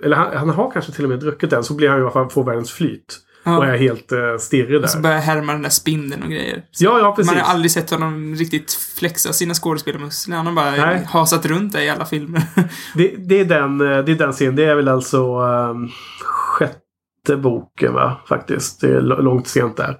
[0.04, 1.63] eller han, han har kanske till och med druckit den.
[1.63, 3.20] Så blir han i alla fall får världens flyt.
[3.44, 3.58] Ja.
[3.58, 4.88] Och är helt eh, stirrig där.
[4.88, 6.63] så börjar härma den där spindeln och grejer.
[6.80, 7.32] ja, ja precis.
[7.32, 10.36] Man har aldrig sett honom riktigt flexa sina skådespelarmuskler.
[10.36, 11.06] Han har bara Nej.
[11.10, 12.41] hasat runt där i alla filmer.
[12.95, 14.56] Det, det, är den, eh, det är den scenen.
[14.56, 15.89] Det är väl alltså um,
[16.24, 18.17] sjätte boken va?
[18.30, 18.82] Faktiskt.
[18.82, 19.98] Det är långt sent där.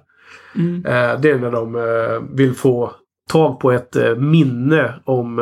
[0.56, 0.86] Mm.
[0.86, 2.92] Eh, det är när de eh, vill få
[3.30, 5.38] tag på ett eh, minne om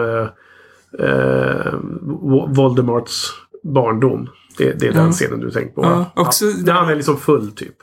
[1.01, 3.31] eh, Vo- Voldemorts
[3.75, 4.29] barndom.
[4.59, 5.13] Det, det är den Ja.
[5.13, 5.83] scenen du tänker på.
[5.83, 7.75] Ja, också Där han är liksom full typ.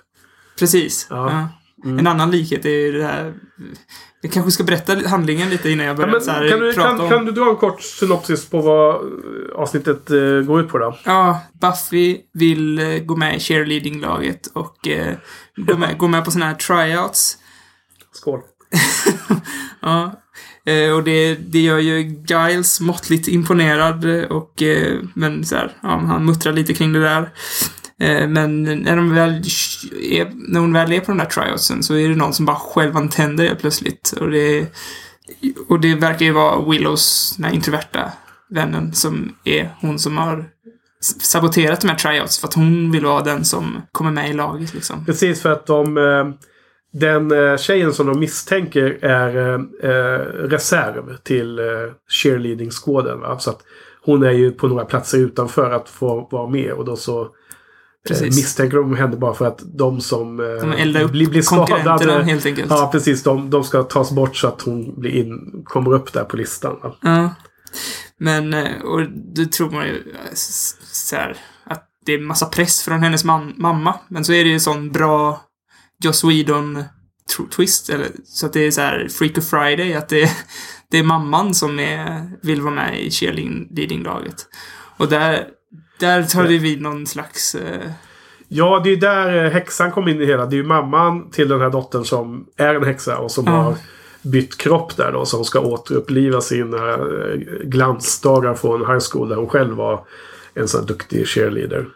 [0.60, 1.08] Precis.
[1.10, 1.32] Ja.
[1.32, 1.48] Ja.
[1.86, 2.00] Mm.
[2.00, 3.34] En annan likhet är ju det här...
[4.22, 6.74] Jag kanske ska berätta handlingen lite innan jag Ja, börjar men, så här, kan, du,
[6.74, 7.10] prata kan, om...
[7.10, 9.02] kan du dra en kort synopsis på vad eh,
[9.56, 10.98] avsnittet eh, går ut på då?
[11.06, 15.16] Ja, Buffy vill eh, gå med i cheerleading-laget och eh,
[15.56, 17.38] gå, med, gå med på såna här tryouts.
[18.14, 18.40] Skål.
[19.82, 20.21] Ja.
[20.66, 25.72] Eh, och det, det gör ju Giles måttligt imponerad eh, och eh, men så här,
[25.84, 27.30] ja, han muttrar lite kring det där.
[28.00, 29.44] Eh, men när, de väl
[30.12, 32.56] är, när hon väl är på de där tryoutsen så är det någon som bara
[32.56, 34.14] självantänder helt plötsligt.
[34.20, 34.68] Och det,
[35.70, 38.12] och det verkar ju vara Willows, den här introverta
[38.50, 40.50] vännen, som är hon som har
[41.22, 44.74] saboterat de här tryouts för att hon vill vara den som kommer med i laget
[44.74, 45.06] liksom.
[45.06, 45.98] Precis för att de...
[45.98, 46.48] Eh,
[46.94, 51.66] Eh, den eh, tjejen som de misstänker är eh, eh, reserv till eh,
[52.10, 53.20] cheerleading-skåden.
[53.20, 53.40] Va?
[53.40, 53.60] Så att
[54.06, 56.72] hon är ju på några platser utanför att få vara med.
[56.74, 57.22] Och då så
[58.10, 62.24] eh, misstänker de henne bara för att de som eh, De upp blir, blir skadade.
[62.24, 62.68] helt enkelt.
[62.72, 63.24] Ja, precis.
[63.24, 66.80] De, de ska tas bort så att hon blir in, kommer upp där på listan.
[66.84, 66.96] Va?
[67.02, 67.36] Ja.
[68.18, 69.02] Men, eh, och
[69.36, 73.54] då tror man ju eh, så här, att det är massa press från hennes mam-
[73.58, 74.00] mamma.
[74.08, 75.42] Men så är det ju sån bra
[76.02, 76.84] Joss Whedon
[77.56, 80.30] twist, eller, så att det är så här Freak of Friday, att det,
[80.92, 84.48] det är mamman som är, vill vara med i cheerleading-laget.
[84.98, 85.48] Och där,
[86.00, 87.56] där tar det vid någon slags...
[87.56, 87.92] Eh,
[88.54, 90.46] Ja, det är ju där eh, häxan kom in i hela.
[90.46, 93.52] Det är ju mamman till den här dottern som är en häxa och som Ja.
[93.52, 93.76] har
[94.22, 95.26] bytt kropp där då.
[95.26, 100.06] Som ska återuppliva sina eh, glansdagar från high school där hon själv var
[100.54, 101.88] en sån här duktig cheerleader.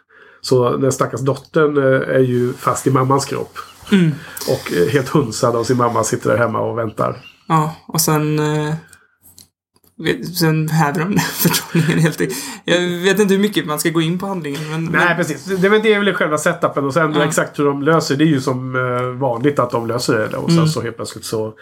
[0.42, 3.58] Så den stackars dottern eh, är ju fast i mammans kropp.
[3.92, 4.12] Mm,
[4.50, 7.18] Och eh, helt hunsad av sin mamma sitter där hemma och väntar.
[7.48, 8.40] ja, och sen...
[8.40, 8.74] Eh,
[10.40, 12.40] Sen häver de förtrollningen helt enkelt.
[12.66, 14.84] Jag vet inte hur mycket man ska gå in på handlingen, men...
[14.86, 15.46] Nej, men, precis.
[15.46, 17.24] Det, det är väl själva setupen och sen Ja.
[17.26, 20.38] exakt hur de löser det är ju som eh, vanligt att de löser det.
[20.38, 20.68] Och sen Mm.
[20.70, 21.54] så helt plötsligt så,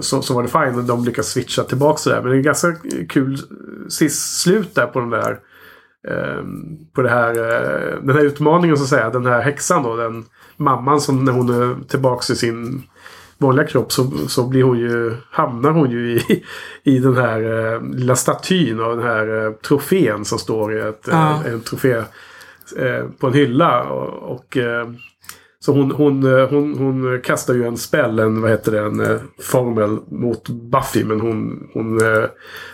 [0.00, 0.86] så, så var det fine.
[0.86, 2.22] De lyckas switcha tillbaka sådär.
[2.22, 2.74] Men det är ganska
[3.08, 3.38] kul
[3.88, 5.38] sist slut där på den där
[6.94, 7.34] på det här,
[8.02, 9.10] den här utmaningen så att säga.
[9.10, 9.96] Den här häxan då.
[9.96, 10.24] Den
[10.58, 12.82] mamman som när hon är tillbaka i sin
[13.38, 16.44] vanliga kropp så, så blir hon ju, hamnar hon ju i,
[16.84, 21.08] i den här eh, lilla statyn av den här eh, trofén som står i ett,
[21.10, 21.40] Ja.
[21.46, 21.92] eh, en trofé
[22.76, 23.82] eh, på en hylla.
[23.82, 24.88] Och, och eh,
[25.60, 29.20] Så hon, hon, eh, hon, hon kastar ju en spell, en, vad heter det, en
[29.42, 31.04] formel mot Buffy.
[31.04, 32.00] Men hon, hon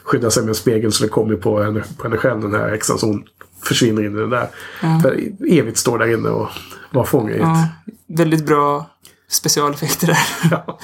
[0.04, 2.68] skyddar sig med en spegel så det kommer på henne, på henne själv den här
[2.68, 2.98] häxan.
[2.98, 3.24] Så hon
[3.64, 4.48] försvinner in i den där.
[5.02, 6.48] För evigt står där inne och
[6.90, 7.40] var fånge i ett...
[7.40, 7.68] Ja,
[8.06, 8.90] väldigt bra
[9.28, 10.18] specialeffekter där.
[10.50, 10.78] Ja.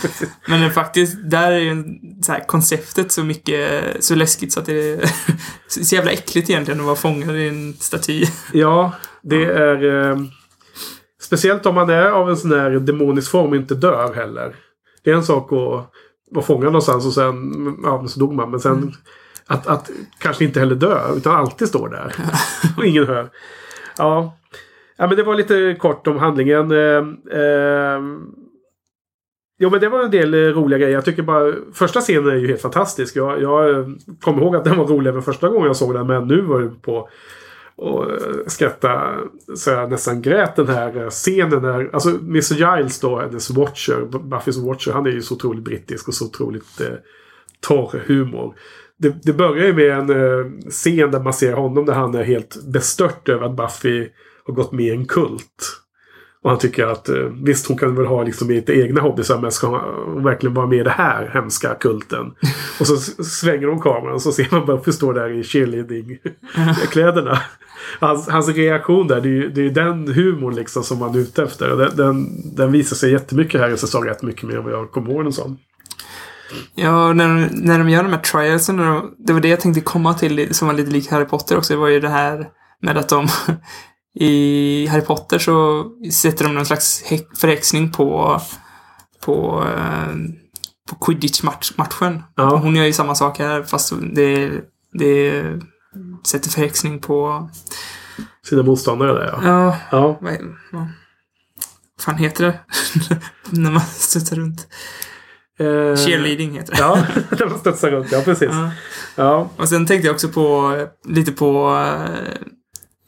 [0.48, 1.84] Men det faktiskt, där är ju
[2.22, 5.10] så här, konceptet så mycket, så läskigt så att det är
[5.84, 8.24] så jävla äckligt egentligen att vara fångad i en staty.
[8.52, 10.10] Ja, det är...
[10.10, 10.18] Eh,
[11.22, 14.56] speciellt om man är av en sån här demonisk form och inte dör heller.
[15.04, 15.90] Det är en sak att
[16.30, 17.52] vara fångad någonstans och sen...
[17.82, 18.50] Ja, så dog man.
[18.50, 18.94] Men sen
[19.50, 22.14] att, att kanske inte heller dö, utan alltid står där.
[22.76, 23.30] och ingen hör.
[23.98, 24.36] Ja.
[24.96, 26.70] ja, men det var lite kort om handlingen.
[26.70, 28.00] Eh, eh,
[29.62, 30.94] Jo men det var en del roliga grejer.
[30.94, 33.16] Jag tycker bara första scenen är ju helt fantastisk.
[33.16, 33.86] Jag, jag
[34.20, 36.06] kommer ihåg att den var rolig även första gången jag såg den.
[36.06, 37.08] Men nu var det på
[37.76, 39.14] och eh, skratta
[39.56, 41.62] så jag nästan grät den här eh, scenen.
[41.62, 44.92] Där, alltså Mr Giles då, hennes Watcher, Buffys Watcher.
[44.92, 46.94] Han är ju så otroligt brittisk och så otroligt eh,
[47.60, 48.54] torr humor.
[48.98, 52.24] Det, det börjar ju med en eh, scen där man ser honom där han är
[52.24, 54.08] helt bestört över att Buffy
[54.46, 55.80] har gått med i en kult.
[56.42, 59.52] Och han tycker att eh, visst hon kan väl ha liksom lite egna hobbysar men
[59.52, 62.26] ska hon verkligen vara med i det här hemska kulten?
[62.80, 67.38] och så svänger de kameran och så ser man Buffy stå där i cheerleading-kläderna.
[68.00, 71.18] Hans, hans reaktion där, det är ju det är den humorn liksom som man är
[71.18, 71.76] ute efter.
[71.76, 74.90] Den, den, den visar sig jättemycket här i säsong rätt mycket mer än vad jag
[74.90, 75.58] kommer ihåg den som.
[76.74, 79.80] Ja, när, de- när de gör de här trialsen, de, det var det jag tänkte
[79.80, 81.72] komma till som var lite lik Harry Potter också.
[81.72, 82.48] Det var ju det här
[82.82, 83.28] med att de
[84.14, 88.40] i Harry Potter så sätter de någon slags hä- förhäxning på
[89.24, 90.14] på, eh,
[90.90, 92.22] på quidditch-matchen.
[92.36, 92.56] Ja.
[92.56, 94.50] Hon gör ju samma sak här fast det,
[94.92, 95.44] det
[96.26, 97.48] sätter förhäxning på...
[98.48, 99.40] Sina motståndare där ja.
[99.44, 100.32] Ja, Ja, vad,
[100.72, 100.88] vad
[102.00, 102.58] fan heter det?
[103.50, 104.68] när man studsar runt.
[105.60, 106.78] Eh, Cheerleading heter det.
[106.80, 107.06] Ja,
[107.38, 108.12] när man studsar runt.
[108.12, 108.48] Ja, precis.
[108.52, 108.70] Ja.
[109.16, 110.76] Ja, Och sen tänkte jag också på
[111.08, 112.46] lite på uh,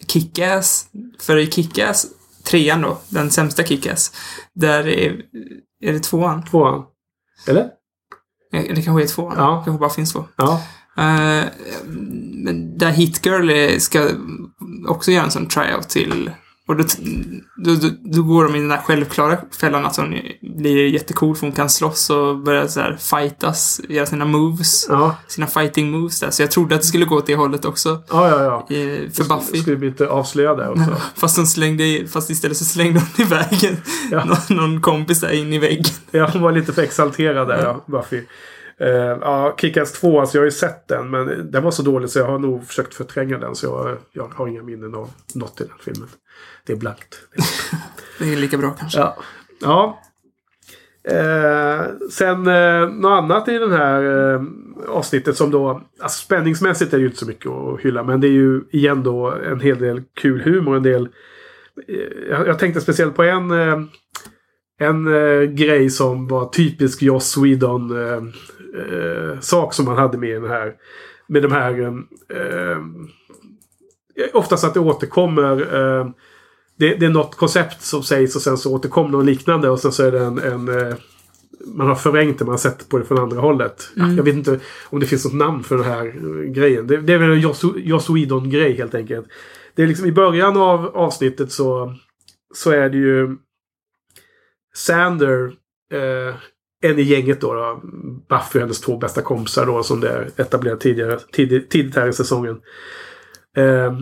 [0.07, 0.87] Kick-Ass.
[1.21, 2.07] För i Kick-Ass,
[2.45, 4.13] trean då, den sämsta Kick-Ass,
[4.55, 5.23] där är,
[5.81, 6.45] är det tvåan?
[6.45, 6.85] tvåan.
[7.47, 7.63] Eller?
[8.53, 9.35] Eh, Det kanske är tvåan.
[9.39, 9.51] Ja.
[9.59, 10.25] Det kanske bara finns två.
[10.37, 10.63] Ja.
[10.99, 11.45] Eh,
[12.45, 14.09] men där Hit Girl är- ska
[14.89, 16.31] också göra en sån tryout till
[16.69, 16.85] och då,
[17.57, 20.15] då, då, då går de i den där självklara fällan att hon
[20.57, 25.17] blir jättecool för hon kan slåss och börja så här fightas, göra sina moves, Ja,
[25.29, 26.31] sina fighting moves där.
[26.31, 28.03] Så jag trodde att det skulle gå åt det hållet också.
[28.11, 28.65] ja, ja.
[28.69, 28.77] ja.
[28.77, 29.61] i- För Buffy.
[29.61, 30.97] Skulle bli lite avslöjade också.
[31.15, 33.79] Fast hon slängde, fast istället så slängde hon iväg
[34.11, 34.25] Ja.
[34.49, 35.85] någon, någon kompis där in i väggen.
[36.11, 38.23] Ja, hon var lite för exalterad där, ja, Buffy.
[38.81, 38.89] Uh,
[39.21, 41.11] ja, Kick-Ass 2, alltså jag har ju sett den.
[41.11, 43.55] Men den var så dålig så jag har nog försökt förtränga den.
[43.55, 46.09] Så jag, jag har inga minnen av något i den filmen.
[46.67, 47.19] Det är blankt.
[48.19, 48.99] Det är lika bra kanske.
[48.99, 49.17] Ja.
[49.61, 50.01] ja.
[51.09, 54.43] Eh, sen eh, något annat i den här eh,
[54.89, 55.83] avsnittet som då...
[56.01, 58.03] Alltså spänningsmässigt är det ju inte så mycket att hylla.
[58.03, 60.77] Men det är ju igen då en hel del kul humor.
[60.77, 61.09] En del...
[61.89, 63.51] Eh, jag, jag tänkte speciellt på en...
[63.51, 63.81] Eh,
[64.79, 68.23] en eh, grej som var typisk Joss Whedon eh,
[68.75, 70.75] eh, sak som man hade med den här.
[71.27, 71.81] Med de här...
[72.29, 72.79] Eh,
[74.17, 75.61] eh, oftast att det återkommer.
[75.61, 76.07] Eh,
[76.79, 79.93] det, det är något koncept som sägs och sen så återkommer något liknande och sen
[79.93, 80.39] så är det en...
[80.39, 80.95] en eh,
[81.67, 83.91] man har förvrängt det, man har sett på det från andra hållet.
[83.95, 86.87] Jag vet inte om det finns något namn för den här eh, grejen.
[86.87, 89.27] Det, det är väl en Joss, Joss Whedon-grej helt enkelt.
[89.75, 91.95] Det är liksom i början av avsnittet så,
[92.55, 93.37] så är det ju
[94.75, 95.53] Sander,
[95.93, 96.35] eh,
[96.83, 97.81] en i gänget då, då.
[98.29, 102.09] Buffy och hennes två bästa kompisar då som det är etablerat tidigare, tidigt, tidigt här
[102.09, 102.61] i säsongen.
[103.57, 103.93] Eh,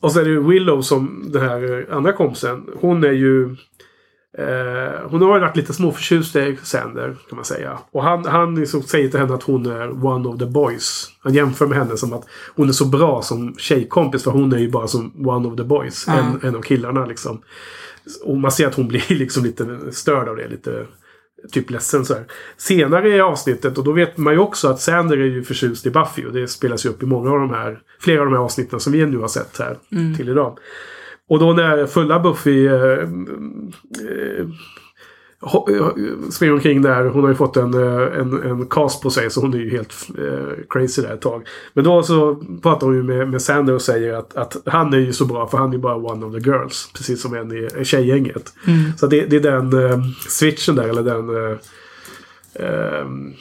[0.00, 2.66] och så är det Willow som den här andra kompisen.
[2.80, 3.56] Hon är ju...
[4.38, 7.78] Eh, hon har ju varit lite småförtjust i Sander kan man säga.
[7.92, 11.08] Och han, han liksom säger till henne att hon är one of the boys.
[11.20, 14.24] Han jämför med henne som att hon är så bra som tjejkompis.
[14.24, 16.04] För hon är ju bara som one of the boys.
[16.06, 16.12] Ja.
[16.12, 17.42] En, en av killarna liksom.
[18.24, 20.48] Och man ser att hon blir liksom lite störd av det.
[20.48, 20.86] Lite
[21.52, 22.24] typ ledsen så här.
[22.56, 25.90] Senare i avsnittet, och då vet man ju också att Sander är ju förtjust i
[25.90, 26.26] Buffy.
[26.26, 28.80] Och det spelas ju upp i många av de här, flera av de här avsnitten
[28.80, 29.78] som vi nu har sett här
[30.16, 30.58] till idag.
[31.28, 34.46] Och då när fulla Buffy eh, eh,
[36.30, 37.04] springer omkring där.
[37.04, 39.70] Hon har ju fått en, eh, en, en cast på sig så hon är ju
[39.70, 41.48] helt eh, crazy där ett tag.
[41.74, 44.98] Men då så pratar hon ju med, med Sander och säger att, att han är
[44.98, 46.90] ju så bra för han är ju bara one of the girls.
[46.96, 48.52] Precis som en i tjejgänget.
[48.96, 51.28] Så det, det är den eh, switchen där eller den...
[51.30, 51.58] Eh,
[52.54, 53.32] ehm,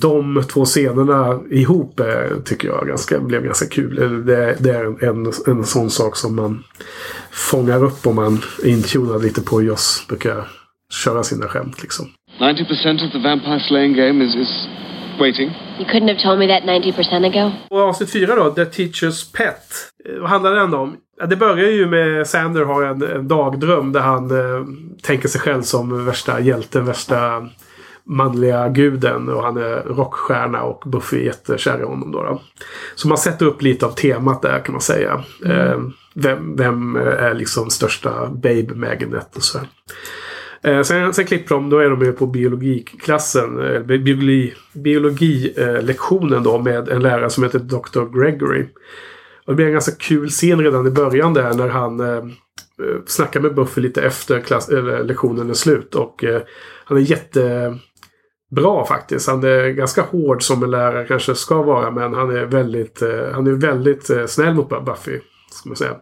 [0.00, 3.94] de två scenerna ihop eh, tycker jag ganska, blev ganska kul.
[4.26, 6.64] Det, det är en, en sån sak som man
[7.30, 10.04] fångar upp om man är intunad lite på Joss.
[10.08, 10.59] Brukar
[10.90, 12.06] köra sina skämt liksom.
[12.40, 14.68] 90% of the vampire slaying game is, is
[15.18, 15.50] waiting.
[15.78, 17.52] You couldn't have told me that 90% ago.
[17.70, 19.56] Och avsnitt fyra då, The Teacher's Pet.
[20.08, 20.96] Eh, Vad handlar den om?
[21.28, 24.64] Det börjar ju med Sander har en, en dagdröm där han eh,
[25.02, 27.48] tänker sig själv som värsta hjälten, värsta
[28.04, 32.12] manliga guden och han är rockstjärna och Buffy är jättekär i honom.
[32.12, 32.42] Då, då.
[32.94, 35.24] Så man sätter upp lite av temat där kan man säga.
[35.46, 35.78] Eh,
[36.14, 39.58] vem, vem är liksom största babe magnet och så.
[39.58, 39.66] här.
[40.62, 46.58] Eh, sen, sen klipper de, då är de ju på biologiklassen, eh, biologi, biologilektionen då
[46.58, 48.20] med en lärare som heter Dr.
[48.20, 48.66] Gregory.
[49.46, 53.00] Och det blir en ganska kul scen redan i början där när han eh, eh,
[53.06, 55.94] snackar med Buffy lite efter klass, eller, lektionen är slut.
[55.94, 56.42] Och eh,
[56.84, 59.28] han är jättebra faktiskt.
[59.28, 61.90] Han är ganska hård som en lärare kanske ska vara.
[61.90, 65.20] Men han är väldigt, eh, han är väldigt eh, snäll mot Buffy.
[65.52, 65.96] Ska man säga.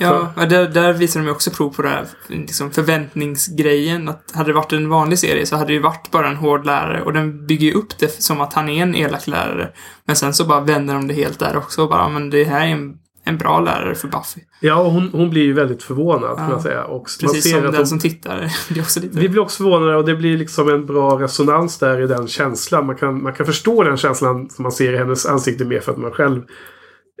[0.00, 4.08] Ja, ja där, där visar de ju också prov på det här liksom förväntningsgrejen.
[4.08, 6.66] Att hade det varit en vanlig serie så hade det ju varit bara en hård
[6.66, 9.70] lärare och den bygger ju upp det som att han är en elak lärare.
[10.04, 12.66] Men sen så bara vänder de det helt där också och bara, men det här
[12.66, 14.40] är en, en bra lärare för Buffy.
[14.60, 16.52] Ja, och hon, hon blir ju väldigt förvånad kan Ja.
[16.52, 16.84] man säga.
[16.84, 18.36] Och man Precis ser som att den hon, som tittar.
[18.76, 19.18] Är också lite...
[19.18, 22.86] Vi blir också förvånade och det blir liksom en bra resonans där i den känslan.
[22.86, 25.92] Man kan, man kan förstå den känslan som man ser i hennes ansikte mer för
[25.92, 26.42] att man själv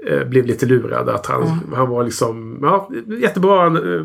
[0.06, 1.08] eh, blev lite lurad.
[1.08, 4.04] Att han, han var liksom, ja, jättebra eh,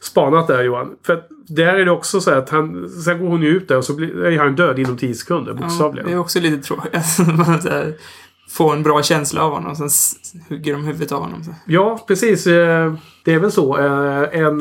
[0.00, 0.96] spanat där Johan.
[1.06, 3.76] För att där är det också så att han, sen går hon ju ut där
[3.76, 6.06] och så blir, är han död inom 10 sekunder ja, bokstavligen.
[6.06, 6.92] det är också lite tråkigt.
[8.50, 10.12] Får en bra känsla av honom, sen s-
[10.48, 11.44] hugger de huvudet av honom.
[11.44, 11.50] Så.
[11.66, 12.46] Ja, precis.
[12.46, 13.78] eh, Det är väl så.
[13.78, 14.60] Eh, En,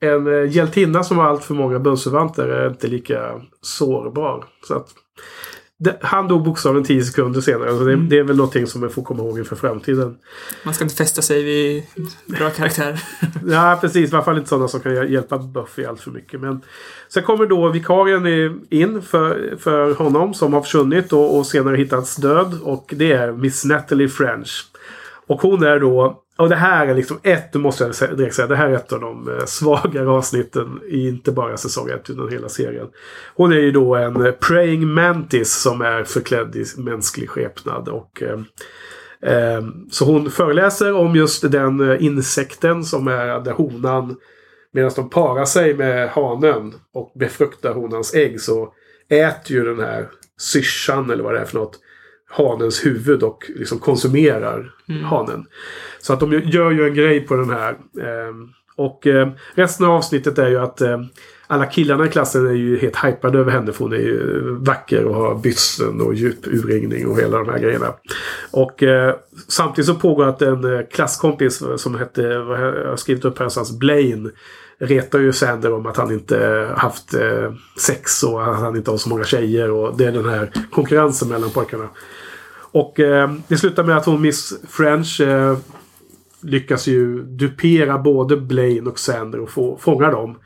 [0.00, 4.44] en hjältinna som har allt för många bundsförvanter är inte lika sårbar.
[4.68, 4.88] Så att,
[6.02, 7.70] han dog bokstavligen 10 sekunder senare.
[7.78, 8.08] Så det, Mm.
[8.08, 10.16] det är väl någonting som jag får komma ihåg inför framtiden.
[10.64, 11.82] Man ska inte fästa sig vid
[12.26, 13.02] bra karaktär.
[13.46, 14.12] Ja, precis.
[14.12, 16.40] I alla fall inte sådana som kan hjäl- hjälpa Buffy allt för mycket.
[16.40, 16.60] Men
[17.08, 18.26] sen kommer då vikarien
[18.70, 22.58] in för, för honom som har försvunnit och, och senare hittats död.
[22.62, 24.64] Och det är Miss Natalie French.
[25.26, 26.22] Och hon är då...
[26.38, 29.00] Och det här är liksom ett, måste jag direkt säga, det här är ett av
[29.00, 32.86] de eh, svagare avsnitten i inte bara säsong 1 utan hela serien.
[33.34, 37.88] Hon är ju då en eh, praying mantis som är förklädd i mänsklig skepnad.
[37.88, 44.16] Och, eh, så hon föreläser om just den eh, insekten som är där honan
[44.72, 48.72] Medan de parar sig med hanen och befruktar honans ägg så
[49.08, 50.08] äter ju den här
[50.40, 51.78] syrsan eller vad det är för något
[52.28, 55.46] hanens huvud och liksom konsumerar hanen.
[56.00, 57.76] Så att de gör ju en grej på den här.
[58.00, 61.00] ehm, och eh, resten av avsnittet är ju att eh,
[61.46, 65.04] alla killarna i klassen är ju helt hypade över henne för hon är ju vacker
[65.04, 67.94] och har bysten och djup urringning och hela de här grejerna.
[68.50, 69.14] Och eh,
[69.48, 73.44] samtidigt så pågår att en eh, klasskompis som hette, vad har jag skrivit upp här
[73.44, 74.30] någonstans, Blaine
[74.80, 78.98] retar ju Sander om att han inte haft eh, sex och att han inte har
[78.98, 81.88] så många tjejer och det är den här konkurrensen mellan pojkarna.
[82.72, 85.58] Och eh, det slutar med att hon Miss French eh,
[86.42, 90.38] lyckas ju dupera både Blaine och Sander och få, fånga dem.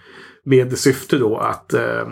[0.44, 2.08] Med syfte då att eh,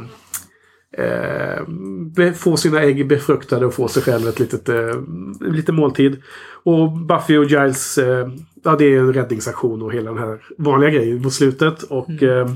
[0.96, 4.94] eh, få sina ägg befruktade och få sig själv ett litet, eh,
[5.40, 6.22] lite måltid.
[6.62, 8.28] Och Buffy och Giles, eh,
[8.62, 11.82] ja det är en räddningsaktion och hela den här vanliga grejen på slutet.
[11.82, 12.50] Och eh,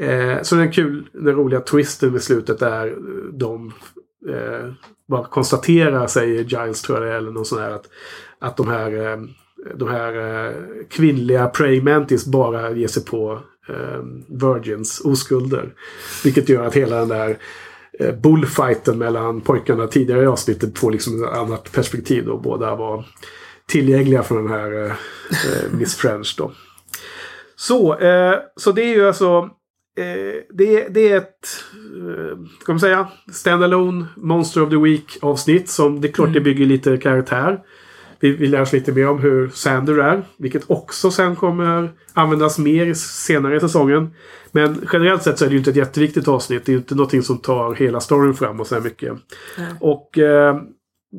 [0.00, 2.94] eh, så den kul, den roliga twisten med slutet är eh,
[3.32, 3.72] de
[4.28, 4.72] eh,
[5.08, 7.88] bara konstaterar, säger Giles tror jag det är, eller någon sån här att,
[8.38, 9.18] att de här, eh,
[9.74, 10.54] de här eh,
[10.90, 15.74] kvinnliga praying mantis bara ger sig på eh, virgins, oskulder.
[16.24, 17.38] Vilket gör att hela den där
[18.22, 22.38] bullfighten mellan pojkarna tidigare i avsnittet får liksom ett annat perspektiv då.
[22.38, 23.04] Båda var
[23.72, 26.52] tillgängliga för den här eh, eh, Miss French då.
[27.56, 29.50] Så, eh, så det är ju alltså
[29.96, 31.64] Eh, det, det är ett,
[31.96, 36.40] eh, ska man säga, standalone Monster of the Week avsnitt som det är klart det
[36.40, 37.60] bygger lite karaktär.
[38.20, 40.22] Vi, vi lär oss lite mer om hur Sander är.
[40.36, 44.10] Vilket också sen kommer användas mer senare i säsongen.
[44.52, 46.66] Men generellt sett så är det ju inte ett jätteviktigt avsnitt.
[46.66, 49.12] Det är ju inte någonting som tar hela storyn framåt så här mycket.
[49.80, 50.56] Och eh,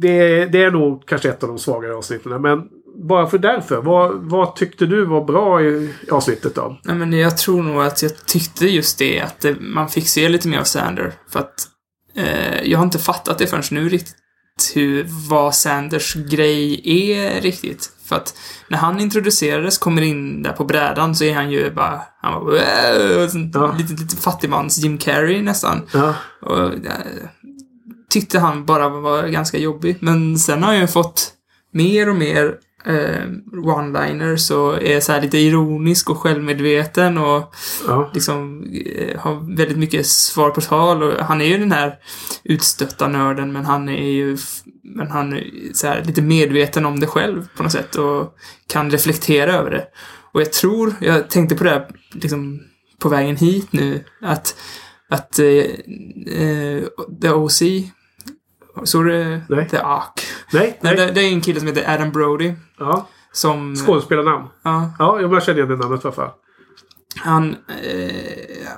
[0.02, 2.42] det, det är nog kanske ett av de svagare avsnitten.
[2.42, 2.62] Men
[2.96, 3.82] bara för därför.
[3.82, 6.80] Vad, vad tyckte du var bra i, avsnittet då?
[6.84, 10.30] Nej, men jag tror nog att jag tyckte just det, att det, man fick se
[10.30, 11.14] lite mer av Sander.
[11.30, 11.68] För att
[12.16, 14.16] eh, jag har inte fattat det förrän nu riktigt
[14.74, 17.92] hur, vad Sanders grej är riktigt.
[18.06, 18.38] För att
[18.70, 22.58] när han introducerades, kommer in där på brädan, så är han ju bara, han bara,
[23.54, 23.76] Ja.
[23.78, 25.82] lite, lite fattigmans Jim Carrey nästan.
[25.94, 26.16] Ja.
[26.42, 27.28] Och, eh,
[28.14, 29.98] tyckte han bara var ganska jobbig.
[30.00, 31.34] Men sen har jag fått
[31.72, 37.54] mer och mer eh, one-liners och är så här lite ironisk och självmedveten och
[37.88, 38.12] Ja.
[38.14, 41.96] liksom eh, har väldigt mycket svar på tal och han är ju den här
[42.44, 44.38] utstötta nörden men han är ju
[44.84, 48.36] men han är så här lite medveten om det själv på något sätt och
[48.68, 49.86] kan reflektera över det.
[50.34, 52.60] Och jag tror, jag tänkte på det här liksom
[53.00, 54.56] på vägen hit nu att
[55.10, 55.48] att eh,
[56.38, 56.84] eh,
[57.22, 57.62] The OC
[58.84, 59.70] såg du Nej.
[59.70, 60.22] The Ark?
[60.54, 63.08] Nej, Nej, det, det är en kille som heter Adam Brody Ja.
[63.32, 63.76] som...
[63.76, 64.48] Skådespelarnamn.
[64.64, 66.30] Ja, Ja, jag känner igen det namnet i alla fall.
[67.18, 68.16] han, eh,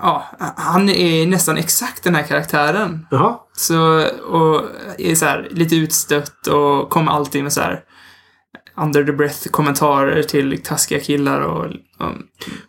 [0.02, 0.26] ja,
[0.58, 3.08] han är nästan exakt den här karaktären.
[3.12, 3.40] Jaha.
[3.54, 4.62] Så, och
[4.98, 7.84] är så här lite utstött och kommer alltid med så här
[8.78, 11.66] under the breath kommentarer till taskiga killar och...
[11.66, 12.12] och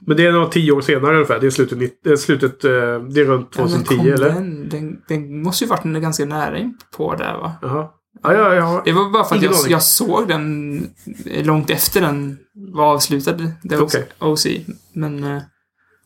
[0.00, 1.40] Men det är nog tio år senare ungefär.
[1.40, 4.28] Det är slutet, eh, slutet eh, det är runt Ja, men 2010 kom eller?
[4.30, 7.52] Den, den, den måste ju varit ganska nära in på där va?
[7.62, 7.88] Jaha.
[8.22, 8.82] Ja, ja, ja.
[8.84, 10.80] Det var bara för att jag, jag såg den
[11.26, 13.38] långt efter den var avslutad.
[13.70, 14.08] The Okej.
[14.18, 14.46] OC.
[14.94, 15.42] Men eh,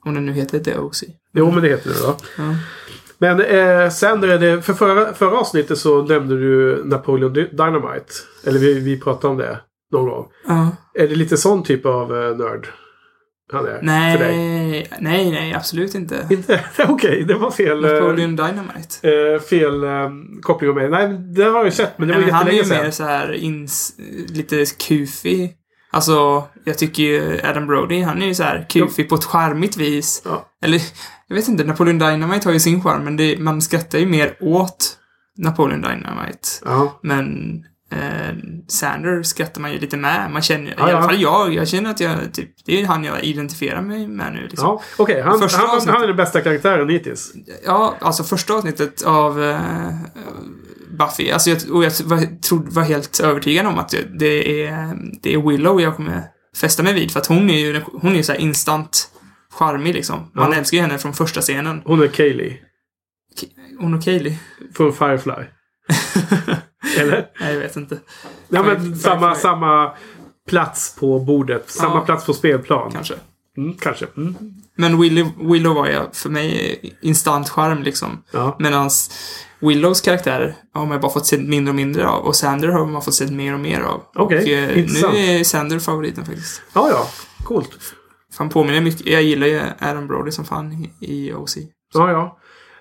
[0.04, 1.04] om den nu heter The OC.
[1.34, 2.16] Jo, men det heter det då.
[2.38, 2.54] Ja.
[3.18, 8.12] Men eh, sen är det, för förra, förra avsnittet så nämnde du Napoleon Dy- Dynamite.
[8.44, 9.60] Eller vi, vi pratade om det
[9.92, 10.26] någon gång.
[10.46, 10.70] Ja.
[10.94, 12.68] Är det lite sån typ av eh, nörd
[13.52, 13.70] han är?
[14.16, 14.36] För dig?
[14.36, 16.26] Nej, nej, nej, absolut inte.
[16.30, 16.64] Inte?
[16.88, 17.84] Okej, det var fel.
[17.84, 19.08] eh, Napoleon Dynamite.
[19.34, 20.10] Eh, fel eh,
[20.42, 20.90] koppling av mig.
[20.90, 22.82] Nej, det har jag ju sett men det var Nej, men han är jättelänge ju
[22.82, 23.06] mer sedan.
[23.06, 23.94] så här ins,
[24.28, 25.56] lite kufig.
[25.92, 29.76] Alltså, jag tycker ju Adam Brody, han är ju så här kufig på ett charmigt
[29.76, 30.22] vis.
[30.24, 30.46] Ja.
[30.64, 30.80] Eller,
[31.28, 34.36] jag vet inte, Napoleon Dynamite har ju sin charm, men det, man skrattar ju mer
[34.40, 34.96] åt
[35.38, 36.48] Napoleon Dynamite.
[36.64, 37.00] Ja.
[37.02, 37.54] Men
[37.90, 38.34] eh,
[38.68, 40.30] Sander skrattar man ju lite med.
[40.30, 43.04] Man känner, Ja, i alla fall jag, jag känner att jag, typ, det är han
[43.04, 44.66] jag identifierar mig med nu liksom.
[44.66, 45.20] Ja, okej.
[45.22, 45.94] Han, Första han, avsnittet.
[45.94, 47.32] han är den bästa karaktären hittills.
[47.64, 49.60] Ja, alltså första avsnittet av eh,
[50.98, 51.30] Buffy.
[51.30, 55.48] Alltså jag, och jag var, trodde, var helt övertygad om att det är, det är
[55.48, 56.22] Willow jag kommer
[56.56, 57.10] fästa mig vid.
[57.10, 59.10] För att hon är ju, hon är så instant
[59.52, 60.30] charmig liksom.
[60.34, 60.58] Man Ja.
[60.58, 61.82] älskar ju henne från första scenen.
[61.84, 62.56] Hon är Kaylee.
[63.80, 64.38] Hon och Kaylee?
[64.76, 65.32] Från Firefly.
[66.98, 67.26] Eller?
[67.40, 67.98] Nej, jag vet inte.
[68.48, 68.94] Ja, men Firefly.
[69.00, 69.92] samma, samma
[70.48, 71.70] plats på bordet.
[71.70, 72.00] Samma Ja.
[72.04, 72.92] plats på spelplan.
[72.92, 73.14] Kanske.
[73.56, 74.06] Mm, kanske.
[74.16, 74.34] Mm.
[74.74, 78.22] Men Willow, Willow var ju för mig instant charm liksom.
[78.30, 78.56] Ja.
[78.58, 78.90] Medan
[79.60, 82.24] Willows karaktär har man bara fått se mindre och mindre av.
[82.24, 84.02] Och Sander har man fått se mer och mer av.
[84.14, 85.14] Okej, och eh, nu intressant.
[85.14, 86.62] är Sander favoriten faktiskt.
[86.72, 87.06] ja, ja.
[87.44, 87.70] Coolt.
[88.38, 89.06] Han påminner mycket.
[89.06, 91.56] Jag gillar ju Adam Brody som fan i, OC.
[91.94, 92.38] Ja, ja.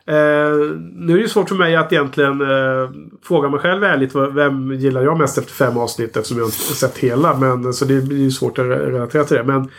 [0.10, 0.56] Eh,
[0.94, 2.90] nu är det ju svårt för mig att egentligen eh,
[3.24, 6.76] fråga mig själv ärligt vem gillar jag mest efter fem avsnitt eftersom jag inte har
[6.76, 7.38] sett hela.
[7.38, 9.44] Men, så det blir ju svårt att relatera till det.
[9.44, 9.70] Men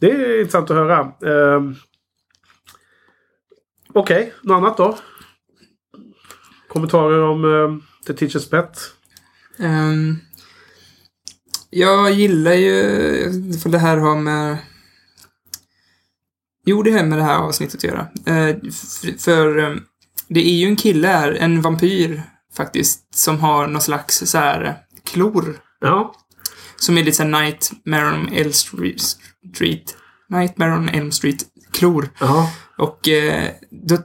[0.00, 1.00] det är intressant att höra.
[1.00, 1.60] Eh,
[3.92, 4.98] Okej, något annat då?
[6.68, 8.78] Kommentarer om eh, The Teacher's Pet?
[9.58, 10.18] Um,
[11.70, 12.72] jag gillar ju,
[13.62, 14.58] för det här har med...
[16.68, 18.06] Jo, det har med det här avsnittet att göra.
[18.26, 18.56] Eh,
[19.18, 19.76] för eh,
[20.28, 22.22] det är ju en kille här, en vampyr
[22.56, 24.72] faktiskt, som har någon slags så här eh,
[25.04, 25.60] klor.
[25.80, 26.14] Ja,
[26.76, 29.96] Som är lite såhär Nightmare on Elm Street.
[30.28, 32.08] Nightmare on Elm Street klor.
[32.20, 33.96] ja, Och eh, då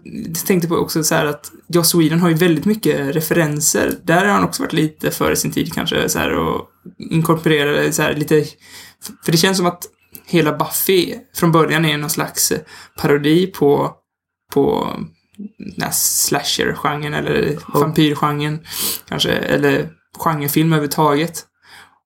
[0.45, 3.93] tänkte jag på också så att Joss Whedon har ju väldigt mycket referenser.
[4.03, 8.01] Där har han också varit lite före sin tid kanske så här och inkorporerade så
[8.01, 8.45] här lite...
[9.25, 9.83] För det känns som att
[10.25, 12.59] hela Buffy från början är någon slags eh,
[12.97, 13.91] parodi på,
[14.53, 14.87] på
[15.91, 18.59] slasher-genren eller vampyrgenren
[19.07, 21.45] kanske, eller genrefilm överhuvudtaget.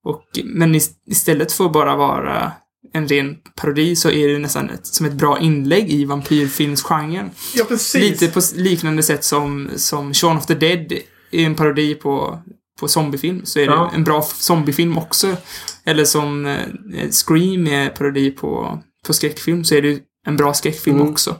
[0.04, 2.52] Och, men ist- istället för att bara vara
[2.92, 7.30] en ren parodi så är det nästan ett, som ett bra inlägg i vampyrfilmsgenren.
[7.54, 8.00] ja precis.
[8.00, 10.92] Lite på liknande sätt som, som Shaun of the Dead
[11.30, 12.42] är en parodi på,
[12.80, 13.90] på zombiefilm, så är det Ja.
[13.94, 15.36] en bra zombiefilm också.
[15.84, 16.58] Eller som eh,
[17.10, 21.10] Scream är parodi på, på skräckfilm, så är det en bra skräckfilm Mm.
[21.12, 21.36] också.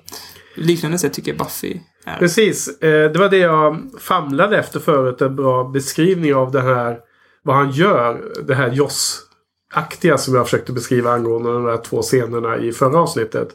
[0.56, 2.18] Liknande sätt tycker jag Buffy är.
[2.18, 2.68] Precis.
[2.82, 5.20] Eh, det var det jag famlade efter förut.
[5.20, 6.98] En bra beskrivning av det här.
[7.42, 8.22] Vad han gör.
[8.46, 13.48] Det här Joss-aktiga som jag försökte beskriva angående de där två scenerna i förra avsnittet.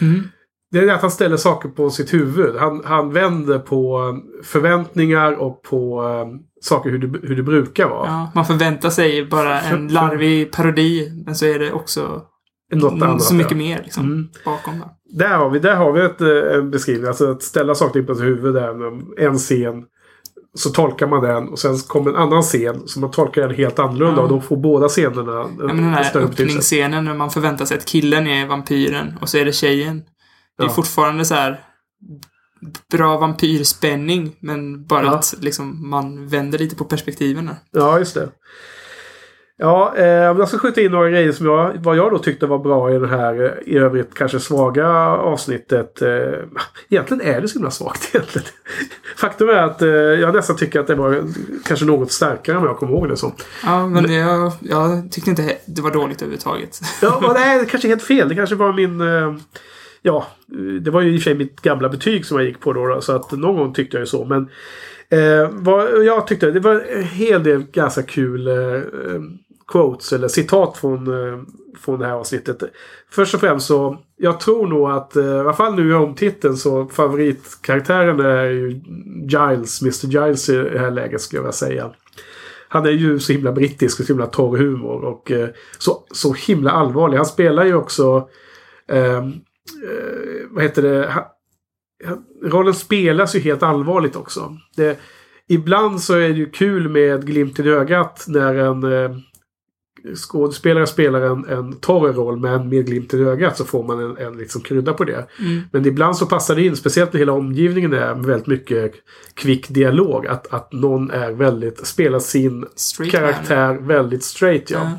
[0.00, 0.22] Mm.
[0.70, 2.56] Det är att han ställer saker på sitt huvud.
[2.56, 6.26] Han, han vänder på eh, förväntningar och på eh,
[6.62, 8.06] saker hur det, hur det brukar vara.
[8.06, 12.22] Ja, man förväntar sig bara en larvig parodi, men så är det också
[12.74, 13.22] Något annat.
[13.22, 13.56] så mycket ja.
[13.58, 14.28] mer liksom, Mm.
[14.44, 14.88] bakom det.
[15.18, 17.06] Där har vi, där har vi ett, eh, en beskrivning.
[17.08, 18.54] Alltså att ställa saker på sitt huvud.
[18.54, 18.74] Där
[19.26, 19.84] en scen
[20.54, 23.78] så tolkar man den och sen kommer en annan scen som man tolkar den helt
[23.78, 24.22] annorlunda Ja.
[24.22, 27.64] och då får båda scenerna en, Ja, men den en här öppningsscenen när man förväntar
[27.64, 30.02] sig att killen är vampyren och så är det tjejen.
[30.58, 30.72] Det är Ja.
[30.72, 31.60] fortfarande så här
[32.92, 35.14] bra vampyrspänning, men bara Ja.
[35.14, 37.56] att liksom man vänder lite på perspektiven där.
[37.70, 38.28] Ja, just det.
[39.56, 42.58] Ja, eh, jag ska skjuta in några grejer som jag, vad jag då tyckte var
[42.58, 46.02] bra i det här eh, i övrigt kanske svaga avsnittet.
[46.02, 46.08] Eh,
[46.88, 48.48] egentligen är det så himla svagt egentligen.
[49.16, 51.24] Faktum är att eh, jag nästan tycker att det var
[51.64, 53.32] kanske något starkare än vad jag kommer ihåg det som.
[53.64, 56.80] Ja, men jag, jag tyckte inte det var dåligt överhuvudtaget.
[57.02, 58.28] Ja, men nej, det kanske är helt fel.
[58.28, 59.00] Det kanske var min...
[59.00, 59.34] Eh,
[60.02, 60.26] ja,
[60.80, 62.86] det var ju i och för sig mitt gamla betyg som jag gick på då.
[62.86, 64.24] då så att någon gång tyckte jag ju så.
[64.24, 64.48] Men
[65.08, 68.82] eh, vad jag tyckte, det var en hel del ganska kul eh,
[69.68, 71.38] quotes eller citat från, eh,
[71.80, 72.62] från det här avsnittet.
[73.10, 76.56] Först och främst så, jag tror nog att, eh, i alla fall nu i omtiteln
[76.56, 78.80] så favoritkaraktären är ju
[79.28, 81.90] Giles, Mr Giles i det här läget skulle jag vilja säga.
[82.68, 85.48] Han är ju så himla brittisk och så himla torr humor och eh,
[85.78, 87.16] så, så himla allvarlig.
[87.16, 88.28] Han spelar ju också
[88.88, 89.32] ehm,
[89.84, 91.24] eh, vad heter det?
[92.42, 94.56] Rollen spelas ju helt allvarligt också.
[94.76, 94.98] Det,
[95.48, 99.16] ibland så är det ju kul med glimten i ögat när en eh,
[100.14, 104.16] skådespelare spelar en, en torr roll men med glimten i ögat så får man en,
[104.26, 105.26] en liksom krydda på det.
[105.38, 105.60] Mm.
[105.72, 108.92] Men ibland så passar det in, speciellt när hela omgivningen är med väldigt mycket
[109.34, 110.26] kvick dialog.
[110.26, 114.70] Att, att någon är väldigt, spelar sin Straight karaktär väldigt straight.
[114.70, 114.78] Ja.
[114.78, 114.98] Ja.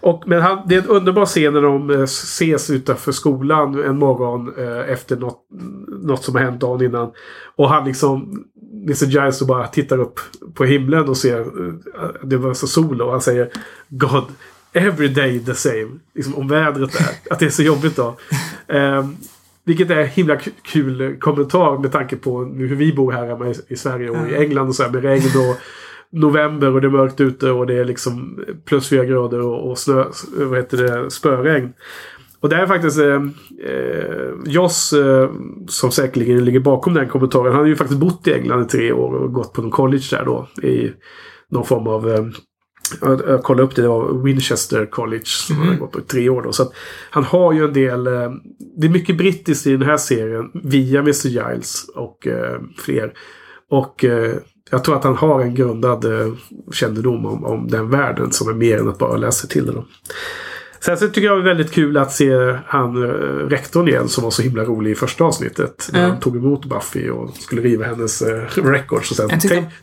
[0.00, 3.98] Och, men han, det är en underbar scen när de eh, ses utanför skolan en
[3.98, 5.46] morgon eh, efter något,
[6.02, 7.10] något som har hänt dagen innan.
[7.56, 10.20] Och han liksom, Mr Giles bara tittar upp
[10.54, 13.50] på himlen och ser, eh, det var så sol och han säger
[13.88, 14.24] God,
[14.72, 15.88] every day the same.
[16.14, 18.16] Liksom om vädret är, att det är så jobbigt då.
[18.68, 19.16] Ehm,
[19.64, 23.54] vilket är en himla kul kommentar med tanke på hur vi bor här hemma i,
[23.68, 24.34] i Sverige och i.
[24.34, 25.56] England och så här med regn och
[26.12, 29.78] november och det är mörkt ute och det är liksom plus fyra grader och, och
[29.78, 30.04] snö,
[30.36, 31.72] vad heter det, spöregn.
[32.40, 33.22] Och det är faktiskt eh,
[33.64, 35.30] eh, Joss eh,
[35.68, 37.52] som säkerligen ligger bakom den kommentaren.
[37.52, 40.04] Han har ju faktiskt bott i England i tre år och gått på någon college
[40.10, 40.48] där då.
[40.62, 40.92] I
[41.50, 42.24] någon form av eh,
[43.00, 46.28] jag, kollade upp det, det var Winchester College som han har gått på i tre
[46.28, 46.52] år då.
[46.52, 46.72] Så att
[47.10, 48.30] han har ju en del, eh,
[48.76, 53.12] det är mycket brittiskt i den här serien via Mr Giles och eh, fler.
[53.70, 54.34] Och eh,
[54.70, 56.32] jag tror att han har en grundad eh,
[56.72, 59.82] kännedom om, om den världen som är mer än att bara läsa till den.
[60.80, 62.32] Sen så tycker jag det är väldigt kul att se
[62.66, 63.08] han eh,
[63.48, 65.90] rektorn igen som var så himla rolig i första avsnittet.
[65.92, 66.08] När Ja.
[66.08, 69.30] han tog emot Buffy och skulle riva hennes eh, records och sen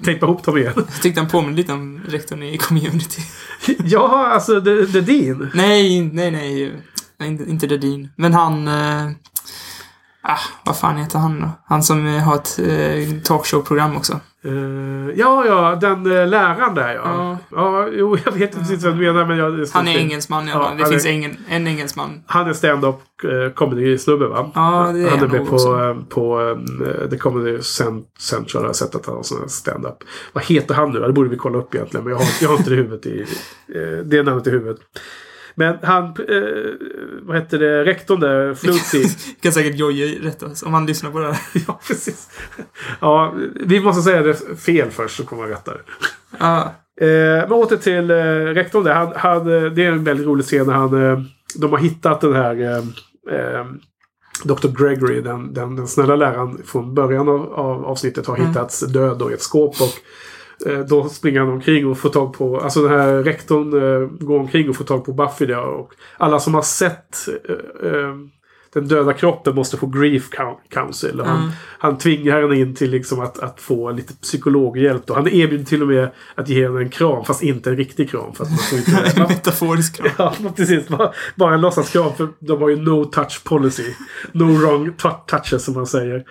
[0.03, 0.73] tejpa ihop dem igen.
[0.75, 3.21] Jag tyckte han påminner lite om rektorn i community.
[3.85, 5.49] ja, alltså The, the Dean.
[5.53, 6.81] nej, nej, nej.
[7.19, 8.09] Nej, Inte, inte Dedin.
[8.15, 8.67] Men han...
[8.67, 9.09] Eh,
[10.27, 11.49] ah, vad fan heter han då?
[11.65, 14.19] Han som eh, har ett eh, talkshow-program också.
[14.43, 14.51] Eh,
[15.15, 17.37] ja, ja, den uh, läraren där ja.
[17.55, 17.87] Ja.
[17.91, 19.67] jo, jag vet inte vad du menar men jag...
[19.73, 20.73] Han är engelsman, ja.
[20.77, 22.23] Ja, det finns är- ingen, en engelsman.
[22.27, 24.51] Han är stand-up uh, comedy-snubbe va?
[24.55, 24.61] Ja,
[24.93, 26.03] det är han är han med nog på, också.
[26.09, 28.63] på um, The Comedy Cent- Central.
[28.63, 29.97] Jag har sett att han har sån här stand-up.
[30.33, 30.99] Vad heter han nu?
[30.99, 32.03] Det borde vi kolla upp egentligen.
[32.03, 33.05] Men jag har, jag har inte det i huvudet.
[33.05, 33.25] I,
[34.05, 34.77] det namnet i huvudet.
[35.55, 36.43] Men han, eh,
[37.21, 39.09] vad heter det, rektorn där, Fluty.
[39.41, 41.41] kan säkert Jojje rätta oss om han lyssnar på det här.
[41.67, 42.29] ja, precis.
[42.99, 45.81] Ja, vi måste säga det fel först så kommer han rätta det.
[46.39, 48.15] Ja, Eh, men åter till eh,
[48.53, 48.93] rektorn där.
[48.93, 51.19] Han, han, eh, det är en väldigt rolig scen när han, eh,
[51.55, 52.77] de har hittat den här
[53.31, 53.65] eh,
[54.43, 54.67] Dr.
[54.67, 58.47] Gregory, den, den, den snälla läraren från början av, av avsnittet har Mm.
[58.47, 59.75] hittats död i ett skåp.
[59.81, 59.93] Och
[60.65, 64.39] Eh, då springer han omkring och får tag på, alltså den här rektorn eh, går
[64.39, 65.65] omkring och får tag på Buffy där.
[65.65, 67.15] Och alla som har sett
[67.49, 68.15] eh, eh,
[68.75, 71.19] den döda kroppen måste få grief coun- council.
[71.21, 71.51] Och han, Mm.
[71.79, 75.05] han tvingar henne in till liksom att, att få lite psykologhjälp.
[75.07, 75.13] Då.
[75.13, 78.33] Han erbjuder till och med att ge henne en kram, fast inte en riktig kram.
[78.33, 80.33] För att man får inte, en metaforisk kram.
[80.43, 80.87] Ja, precis.
[80.87, 82.15] Bara, bara en låtsaskram.
[82.15, 83.93] För de har ju no touch policy.
[84.31, 86.23] No wrong tou- touches som man säger.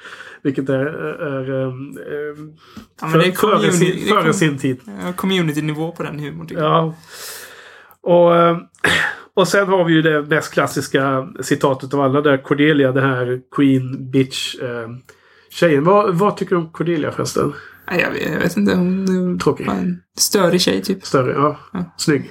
[0.42, 1.96] Vilket är, är, är um,
[3.00, 4.80] Ja, men det är före, sin, är com- sin tid.
[5.04, 6.72] Ja, Community-nivå på den humorn tycker jag.
[6.72, 6.94] Ja.
[8.02, 8.56] Och, eh,
[9.36, 12.42] och sen har vi ju det mest klassiska citatet av alla där.
[12.42, 14.88] Cordelia, det här Queen Bitch eh,
[15.50, 15.84] tjejen.
[15.84, 17.52] Vad, vad tycker du om Cordelia förresten?
[17.86, 18.74] Jag, vet, jag vet inte.
[18.74, 19.66] Hon Tråkig.
[19.66, 21.06] var en störig tjej typ.
[21.06, 21.32] Större?
[21.32, 21.58] Ja.
[21.72, 21.94] Ja.
[21.96, 22.30] Snygg.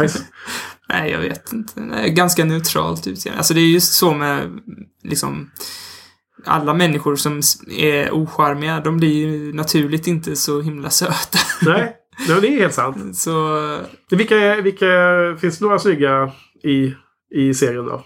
[0.00, 0.18] Nice.
[0.88, 2.08] Nej, jag vet inte.
[2.08, 3.38] Ganska neutralt utseende.
[3.38, 4.60] Alltså det är just så med
[5.04, 5.50] liksom
[6.44, 11.38] alla människor som är ocharmiga, de blir ju naturligt inte så himla söta.
[11.62, 11.96] Nej,
[12.28, 13.16] nej, det är helt sant.
[13.16, 13.60] Så,
[14.10, 14.86] Vilka, vilka,
[15.40, 16.32] finns det några snygga
[16.64, 16.94] i,
[17.34, 18.04] i serien då?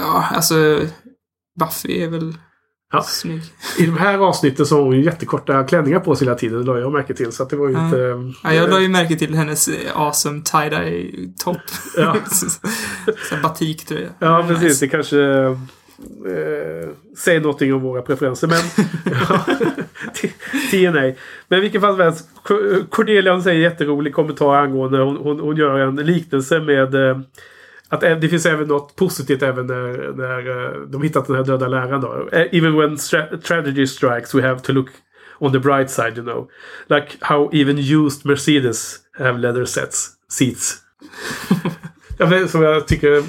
[0.00, 0.80] ja, alltså
[1.60, 2.34] Buffy är väl...
[2.92, 3.02] Ja.
[3.02, 3.42] Snygg.
[3.78, 6.58] I de här avsnitten så har hon ju jättekorta klänningar på sig hela tiden.
[6.58, 7.32] Det la jag märke till.
[7.32, 7.84] Så att det var ju Ja.
[7.84, 8.32] inte...
[8.44, 11.56] Ja, jag la ju märke till hennes eh, awesome tie-dye topp.
[11.96, 12.16] Ja.
[13.42, 14.08] Batiktröja.
[14.18, 14.54] Ja, Nice.
[14.54, 14.80] precis.
[14.80, 15.16] Det kanske
[16.26, 18.48] eh, säger någonting om våra preferenser.
[18.48, 18.58] Men
[19.30, 19.44] ja,
[20.70, 21.14] TNA.
[21.48, 22.28] Men i vilken fall som helst.
[22.42, 24.98] Cornelia Cordelia hon säger en jätterolig kommentar angående.
[24.98, 27.18] Hon, hon, hon gör en liknelse med eh,
[27.88, 31.68] att det finns även något positivt även när, när eh, de hittat den här döda
[31.68, 32.00] läraren.
[32.00, 32.28] Då.
[32.32, 34.88] Eh, even when stra- tragedy strikes we have to look
[35.38, 36.50] on the bright side you know.
[36.88, 40.76] Like how even used Mercedes have leather sets, seats.
[42.18, 43.22] Ja, som jag tycker är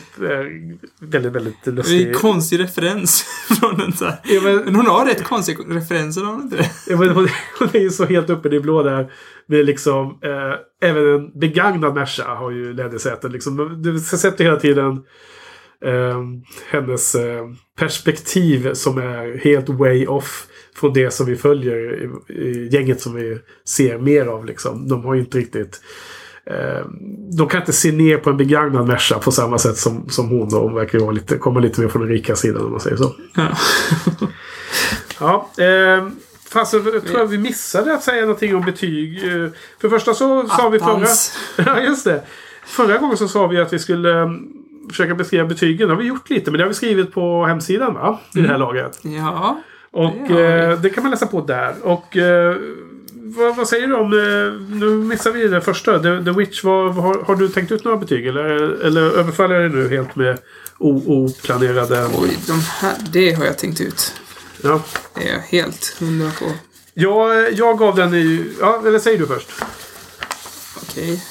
[1.00, 2.08] väldigt, väldigt Det är lustig.
[2.08, 3.22] en konstig referens
[3.60, 4.20] från den så här.
[4.24, 6.70] Ja, men, Men hon har rätt konstiga referenser, har hon inte det?
[6.88, 7.28] ja, men hon,
[7.60, 9.12] hon är ju så helt uppe i det blå där.
[9.48, 13.32] Med liksom, eh, även en begagnad Merca har ju lädersäten.
[13.32, 13.82] Liksom.
[13.84, 15.04] Du sätter hela tiden
[15.86, 16.22] eh,
[16.70, 17.46] hennes eh,
[17.80, 23.16] perspektiv som är helt way off från det som vi följer i, i gänget som
[23.16, 24.46] vi ser mer av.
[24.46, 24.88] Liksom.
[24.88, 25.82] De har ju inte riktigt
[26.50, 26.86] eh,
[27.38, 30.50] de kan inte se ner på en begagnad Merca på samma sätt som, som hon.
[30.50, 30.60] Då.
[30.60, 33.16] Hon verkar vara lite, komma lite mer från den rika sidan om man säger så.
[33.36, 33.48] Ja.
[35.20, 36.08] Ja, eh,
[36.50, 39.18] fast jag tror jag vi missade att säga någonting om betyg.
[39.18, 39.32] Eh,
[39.80, 41.06] För det första så sa vi förra...
[41.66, 42.24] Ja, just det.
[42.66, 44.30] Förra gången så sa vi att vi skulle eh,
[44.90, 45.88] försöka beskriva betygen.
[45.88, 48.20] Det har vi gjort lite, men det har vi skrivit på hemsidan va?
[48.36, 49.00] I det här laget.
[49.02, 49.62] Ja.
[49.92, 51.76] Och Det eh, det kan man läsa på där.
[51.84, 52.56] Och eh,
[53.36, 54.14] vad, vad säger du om...
[54.14, 56.00] Eh, nu missar vi det första.
[56.00, 56.64] The, The Witch.
[56.64, 58.28] Vad, har, har du tänkt ut några betyg?
[58.28, 58.46] Eller,
[58.86, 60.38] eller överfaller jag dig nu helt med
[60.78, 62.10] oplanerade...
[62.18, 64.14] Oj, de här, det har jag tänkt ut.
[64.62, 64.82] Ja.
[65.14, 66.52] Det är jag helt hundra på.
[66.94, 68.52] Jag, jag gav den i...
[68.60, 69.50] Ja, eller säger du först?
[70.82, 71.24] Okej.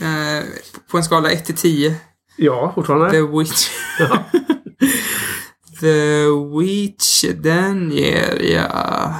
[0.00, 0.44] Eh,
[0.90, 1.94] på en skala 1 till 10.
[2.36, 3.10] Ja, fortfarande.
[3.10, 3.68] The Witch.
[5.80, 6.24] The
[6.58, 9.14] Witch, den ger jag...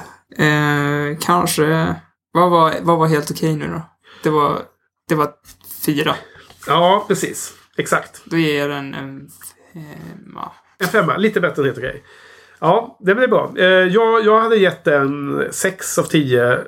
[0.46, 1.94] Eh, kanske...
[2.32, 3.82] Vad var, vad var helt okej nu då?
[4.22, 4.62] Det var,
[5.08, 5.32] det var
[5.86, 6.14] fyra.
[6.66, 7.54] Ja, precis.
[7.76, 8.22] Exakt.
[8.24, 9.28] Då ger jag den en
[9.72, 10.52] femma.
[10.78, 11.16] En femma.
[11.16, 12.04] Lite bättre än helt okej.
[12.58, 13.52] Ja, det blir bra.
[13.56, 16.58] Eh, jag, jag hade gett en 6 av 10 eh,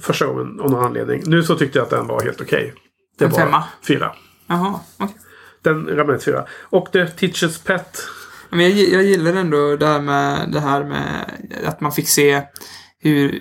[0.00, 1.22] första gången av någon anledning.
[1.26, 2.74] Nu så tyckte jag att den var helt okej.
[3.18, 3.64] Det En var femma?
[3.88, 4.14] Fyra.
[4.46, 5.16] Jaha, okej.
[5.62, 6.46] Den ramlade fyra.
[6.62, 8.06] Och The Teacher's Pet.
[8.50, 11.34] Men jag, jag gillar ändå det här med, det här med
[11.66, 12.42] att man fick se
[12.98, 13.40] hur,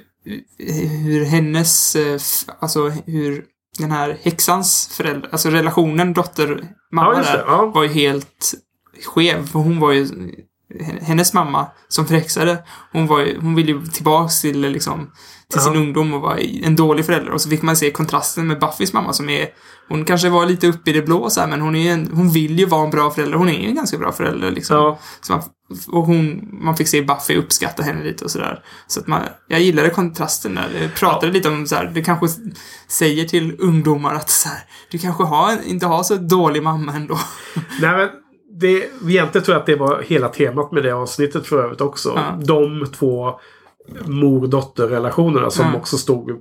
[1.06, 2.20] hur hennes, eh,
[2.60, 3.46] alltså hur
[3.80, 7.66] den här häxans föräldrar, alltså relationen dotter-mamma Ja, där ja.
[7.66, 8.54] var ju helt
[9.06, 9.46] skev.
[9.48, 10.08] För hon var ju,
[11.02, 15.12] hennes mamma som förhäxade, hon var ju, hon ville ju tillbaks till liksom,
[15.52, 17.32] till sin ungdom och var en dålig förälder.
[17.32, 19.48] Och så fick man se kontrasten med Buffys mamma som är,
[19.88, 22.32] hon kanske var lite uppe i det blå så här, men hon är en, hon
[22.32, 23.38] vill ju vara en bra förälder.
[23.38, 24.78] Hon är ju en ganska bra förälder liksom.
[24.78, 25.00] Ja.
[25.22, 25.44] Så man,
[25.88, 28.64] och hon, man fick se Buffy uppskatta henne lite och sådär.
[28.88, 30.70] Så att man, jag gillade kontrasten där.
[30.82, 32.28] Jag pratade lite om så här, det kanske
[32.88, 34.60] säger till ungdomar att så här,
[34.92, 37.20] du kanske har, inte har så dålig mamma ändå.
[37.82, 38.10] Nej, men
[38.60, 42.14] det, egentligen tror jag att det var hela temat med det avsnittet för övrigt också.
[42.16, 42.40] Ja.
[42.46, 43.40] De två
[44.06, 45.78] mor-dotter-relationerna som Ja.
[45.80, 46.36] också stod, eh,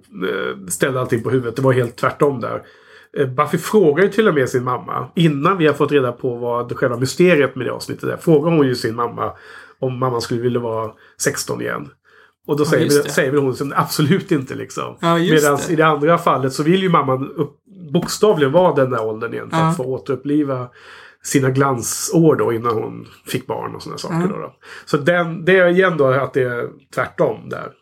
[0.68, 1.56] ställde allting på huvudet.
[1.56, 2.62] Det var helt tvärtom där.
[3.18, 5.08] Eh, Buffy frågar ju till och med sin mamma.
[5.14, 8.16] Innan vi har fått reda på vad själva mysteriet med det avsnittet är.
[8.16, 9.32] Frågar hon ju sin mamma
[9.78, 10.90] om mamman skulle vilja vara
[11.20, 11.88] 16 igen.
[12.46, 13.08] Och då säger, vi, det.
[13.10, 14.96] säger väl hon som absolut inte liksom.
[15.00, 17.56] Ja, Medan i det andra fallet så vill ju mamman upp,
[17.92, 19.50] bokstavligen vara den där åldern igen.
[19.50, 19.64] För Ja.
[19.68, 20.68] att få återuppliva
[21.24, 24.20] sina glansår då innan hon fick barn och sådana saker.
[24.20, 24.26] Ja.
[24.26, 24.54] Då, då.
[24.84, 27.72] Så den, det är igen då att det är tvärtom där.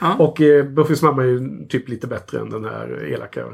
[0.00, 0.14] Ja.
[0.18, 3.44] Och eh, Buffys mamma är ju typ lite bättre än den här elaka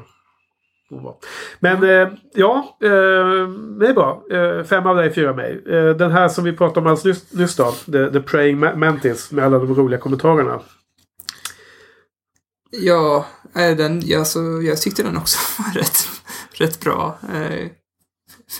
[0.90, 1.16] hon var.
[1.60, 3.48] Men eh, ja, eh,
[3.80, 4.24] det är bra.
[4.30, 5.64] Eh, fem av dig, fyra av mig.
[5.68, 7.72] Eh, den här som vi pratade om alldeles nyss, nyss då.
[7.92, 10.60] The, the Praying Ma- Mantis med alla de roliga kommentarerna.
[12.70, 13.26] Ja,
[13.56, 15.96] eh, den, ja, så jag tyckte den också var rätt,
[16.52, 17.18] rätt bra.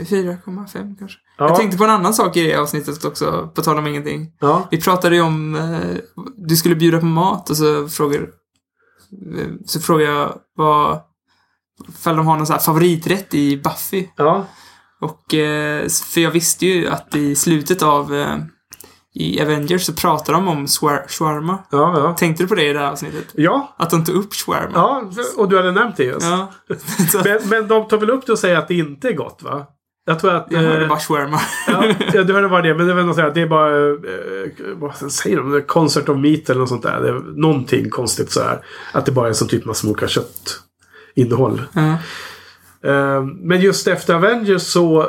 [0.01, 1.19] Eh, för 4,5 kanske.
[1.39, 1.49] Ja.
[1.49, 4.33] Jag tänkte på en annan sak i det avsnittet också, på tal om ingenting.
[4.41, 5.97] Ja, Vi pratade ju om, eh,
[6.37, 11.01] du skulle bjuda på mat och så frågar, eh, så frågar jag vad,
[11.89, 14.07] ifall de har någon här favoriträtt i Buffy.
[14.17, 14.47] ja,
[15.01, 18.37] Och, eh, för jag visste ju att i slutet av, eh,
[19.17, 20.67] i Avengers så pratar de om
[21.09, 21.59] shawarma.
[21.71, 22.15] ja, ja.
[22.15, 23.25] Tänkte du på det i det här avsnittet?
[23.35, 24.71] Ja, Att de tog upp shawarma?
[24.75, 26.27] ja, och du hade nämnt det just.
[26.27, 26.53] Ja.
[27.13, 29.43] så, Men, men de tar väl upp det och säger att det inte är gott
[29.43, 29.67] va?
[30.07, 30.47] Jag tror att...
[30.51, 31.41] jag hörde eh, bara shawarma.
[32.13, 32.75] ja, du hörde bara det.
[32.75, 33.89] Men det väl något det är bara...
[33.89, 33.95] Eh,
[34.75, 35.63] vad säger de?
[35.63, 37.01] Concert of meat eller något sånt där.
[37.01, 38.59] Det är någonting konstigt så här.
[38.93, 40.61] Att det bara är som typ man smokar kött
[41.15, 41.63] innehåll.
[41.73, 41.97] ja.
[42.85, 45.03] Eh, men just efter Avengers så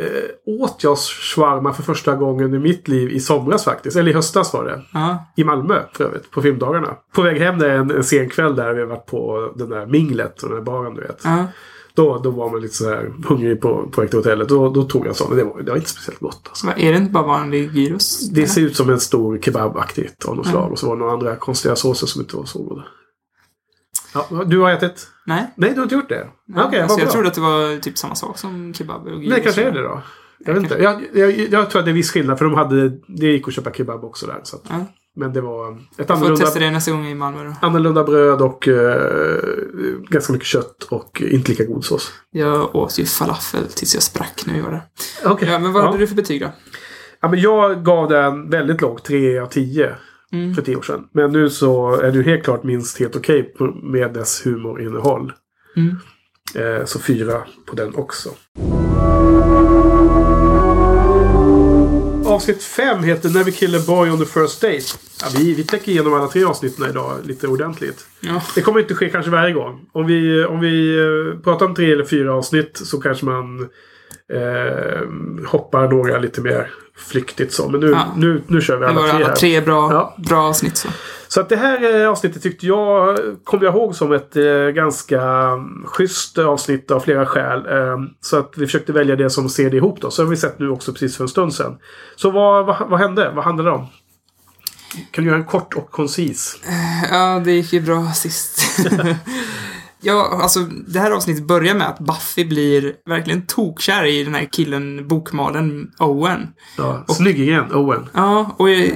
[0.00, 3.96] eh, åt jag shawarma för första gången i mitt liv i somras faktiskt.
[3.96, 4.82] Eller i höstas var det.
[4.92, 5.26] Ja.
[5.36, 6.96] I Malmö för övrigt, på filmdagarna.
[7.14, 9.86] På väg hem där en, en sen kväll där vi har varit på den där
[9.86, 11.20] minglet och den där baren du vet.
[11.24, 11.46] Ja.
[11.94, 14.48] Då, då var man lite så här hungrig på, på Ekta hotellet.
[14.48, 15.36] Då, då tog jag sån.
[15.36, 16.40] Det var, det var inte speciellt gott.
[16.48, 16.66] Alltså.
[16.66, 18.28] Vad, Är det inte bara vanlig gyros?
[18.30, 20.72] Det ser ut som en stor kebabaktigt av något slag.
[20.72, 22.84] Och så var det några andra konstiga såser som inte var så goda.
[24.14, 25.08] Ja, du har ätit?
[25.26, 25.46] Nej.
[25.56, 26.28] Nej, du har inte gjort det?
[26.56, 29.28] Okej, alltså, vad jag trodde att det var typ samma sak som kebab och gyros.
[29.30, 30.02] Nej, kanske är det då.
[30.38, 30.82] Jag vet inte.
[30.82, 32.38] Jag, jag, jag tror att det är viss skillnad.
[32.38, 34.40] För de hade, det gick att köpa kebab också där.
[34.42, 34.86] Så att, Ja.
[35.16, 37.54] Men det var ett Jag får annorlunda, testa det nästa gång i Malmö då.
[37.66, 39.44] annorlunda bröd och eh,
[40.08, 42.12] ganska mycket kött och inte lika god sås.
[42.30, 44.82] Jag åt ju falafel tills jag sprack när vi var där.
[45.24, 45.48] Okej.
[45.48, 45.86] Ja, men vad ja.
[45.86, 46.52] hade du för betyg då?
[47.20, 49.94] Ja, men jag gav den väldigt lågt, 3 av 10
[50.32, 50.54] Mm.
[50.54, 51.04] för 10 år sedan.
[51.14, 55.32] Men nu så är du helt klart minst helt okej på- med dess humorinnehåll.
[55.76, 55.96] Mm.
[56.78, 58.28] Eh, så 4 på den också.
[62.42, 64.82] Avsnitt 5 heter Never kill a boy on the first date.
[65.22, 68.06] Ja, vi, vi täcker igenom alla tre avsnitten idag lite ordentligt.
[68.20, 68.42] Ja.
[68.54, 69.80] Det kommer inte ske kanske varje gång.
[69.92, 73.60] Om vi, om vi eh, pratar om tre eller fyra avsnitt så kanske man
[74.32, 75.00] eh,
[75.46, 77.68] hoppar några lite mer flyktigt så.
[77.68, 78.12] Men nu, Ja.
[78.16, 79.34] nu, nu kör vi Det alla var tre alla här.
[79.36, 80.88] tre bra, bra avsnitt så.
[81.32, 85.22] Så att det här eh, avsnittet tyckte jag, kommer jag ihåg som ett eh, ganska
[85.22, 87.66] mm, schysst avsnitt av flera skäl.
[87.66, 90.10] Eh, så att vi försökte välja det som ser det ihop då.
[90.10, 91.78] Så har vi sett nu också precis för en stund sedan.
[92.16, 93.32] Så vad, vad, vad hände?
[93.34, 93.86] Vad handlade det om?
[95.10, 96.56] Kan du göra en kort och koncis?
[97.10, 98.60] Ja, det gick ju bra sist.
[100.02, 104.48] ja, alltså det här avsnittet börjar med att Buffy blir verkligen tokkär i den här
[104.52, 106.48] killen, bokmalen Owen.
[106.76, 108.08] Ja, snygg igen, Owen.
[108.12, 108.90] Ja, och jag,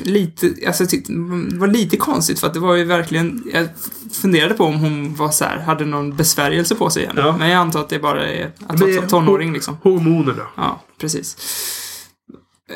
[0.00, 3.68] lite, alltså tyckte, det var lite konstigt för att det var ju verkligen, jag
[4.12, 7.14] funderade på om hon var så här, hade någon besvärjelse på sig igen.
[7.16, 7.36] Ja.
[7.38, 9.76] Men jag antar att det bara är att vara tonåring liksom.
[9.82, 10.46] Hormonerna.
[10.56, 11.36] Ja, precis.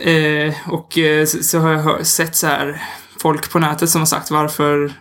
[0.04, 2.82] Eh, och eh, så, så har jag hör, sett så här
[3.18, 4.92] folk på nätet som har sagt varför,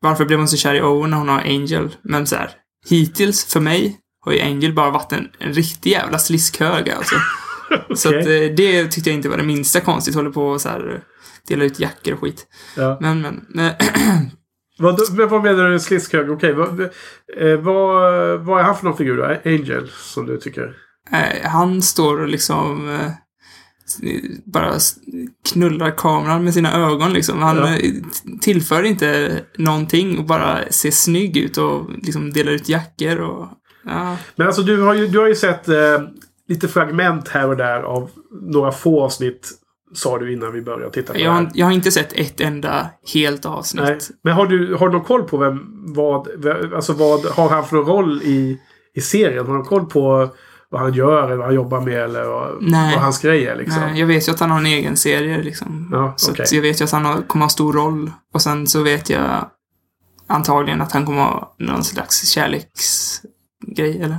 [0.00, 1.96] varför blev hon så kär i Owen när hon har Angel?
[2.02, 2.50] Men så här,
[2.88, 7.14] hittills för mig har ju Angel bara varit en, en riktig jävla sliskhög alltså.
[7.94, 10.14] Så att, eh, det tyckte jag inte var det minsta konstigt.
[10.14, 11.02] Håller på och så här
[11.48, 12.46] dela ut jackor och skit.
[12.76, 12.98] Ja.
[13.00, 13.72] Men, men.
[14.78, 16.30] Vad, vad menar du sliskhög?
[16.30, 19.50] Okej, vad, eh, vad, vad är han för någon figur då?
[19.50, 20.76] Angel, som du tycker?
[21.12, 22.88] Eh, han står och liksom
[24.44, 24.74] bara
[25.52, 27.38] knullar kameran med sina ögon liksom.
[27.42, 27.68] Han Ja.
[27.68, 27.92] eh,
[28.40, 33.48] tillför inte någonting och bara ser snygg ut och liksom delar ut jackor och
[33.84, 34.16] ja.
[34.36, 35.76] Men alltså du har ju, du har ju sett eh,
[36.48, 38.10] lite fragment här och där av
[38.50, 39.50] några få avsnitt.
[39.94, 41.50] Sa du innan vi började titta på Jag det här.
[41.54, 43.84] jag har inte sett ett enda helt avsnitt.
[43.84, 43.98] Nej.
[44.24, 45.60] Men har du, har du någon koll på vem,
[45.94, 46.28] vad,
[46.74, 48.58] alltså vad har han för roll i,
[48.94, 49.46] i serien?
[49.46, 50.28] Har du koll på
[50.70, 52.94] vad han gör eller vad han jobbar med eller vad, Nej.
[52.94, 53.82] vad hans grej är liksom?
[53.82, 55.88] Nej, jag vet ju att han har en egen serie liksom.
[55.92, 58.10] Ja, så att jag vet ju att han har, kommer ha stor roll.
[58.34, 59.50] Och sen så vet jag
[60.26, 64.16] antagligen att han kommer ha någon slags kärleksgrej eller?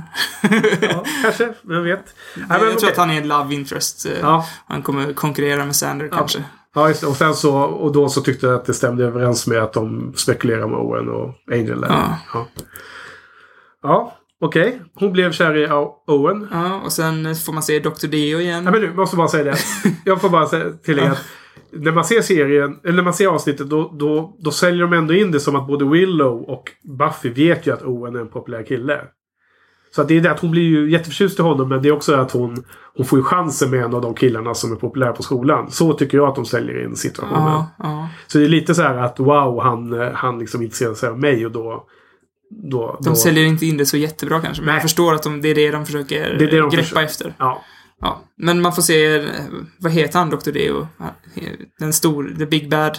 [0.80, 2.04] Ja, kanske, vem vet.
[2.36, 2.90] Nej, men jag tror okej.
[2.90, 4.06] att han är en love interest.
[4.06, 6.44] eh, Ja, Han kommer konkurrera med Sander kanske.
[6.74, 7.06] ja just det.
[7.06, 10.12] Och, sen så, och då så tyckte jag att det stämde överens med att de
[10.16, 11.84] spekulerar med Owen och Angel.
[11.88, 12.18] Ja.
[12.34, 12.46] Ja,
[13.82, 14.12] ja
[14.46, 14.80] okej.
[14.94, 15.68] Hon blev kär i
[16.06, 16.48] Owen.
[16.52, 18.06] Ja, och sen får man se Dr.
[18.06, 18.64] Deo igen.
[18.64, 19.56] Ja, men du, måste bara säga det.
[20.04, 21.24] Jag får bara säga tillägga att
[21.72, 25.14] när man ser serien, eller när man ser avsnittet, då, då, då säljer de ändå
[25.14, 28.62] in det som att både Willow och Buffy vet ju att Owen är en populär
[28.62, 29.00] kille.
[29.94, 31.92] Så att det är det att hon blir ju jätteförtjust i honom, men det är
[31.92, 32.64] också att hon,
[32.96, 35.70] hon får ju chansen med en av de killarna som är populär på skolan.
[35.70, 37.42] Så tycker jag att de säljer in situationen.
[37.42, 38.08] Ja, ja.
[38.26, 41.18] Så det är lite så här att wow, han, eh, han liksom intresserar sig av
[41.18, 41.86] mig och då...
[42.70, 44.74] då, De då säljer inte in det så jättebra kanske, men Nej.
[44.74, 47.34] jag förstår att de, det är det de försöker Det det de greppa försöker- efter.
[47.38, 47.62] Ja.
[48.00, 48.22] Ja.
[48.36, 49.24] Men man får se, eh,
[49.78, 50.50] vad heter han, Dr.
[50.50, 50.88] Deo?
[51.78, 52.98] Den stor, The Big Bad,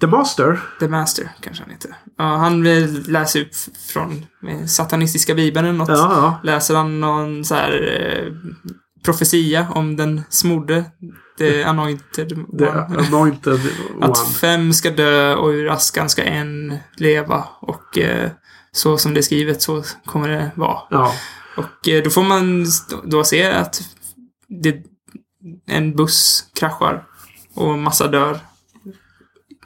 [0.00, 0.60] The Master.
[0.80, 1.90] The Master kanske han heter.
[2.18, 3.54] Ja, han vill läsa upp
[3.92, 5.88] från eh, satanistiska bibeln eller något.
[5.88, 6.40] Ja, ja.
[6.44, 8.32] Läser han någon så här eh,
[9.02, 10.84] profetia om den smorde,
[11.38, 12.28] the anointed
[12.58, 13.06] The one.
[13.06, 13.60] Anointed
[13.94, 14.06] One.
[14.06, 17.44] Att fem ska dö och ur askan ska en leva.
[17.60, 18.30] Och eh,
[18.72, 20.78] så som det är skrivet så kommer det vara.
[20.90, 21.14] Ja.
[21.56, 22.66] Och eh, då får man
[23.04, 23.80] då se att
[24.48, 24.76] det,
[25.66, 27.04] en buss kraschar
[27.54, 28.40] och massa dör.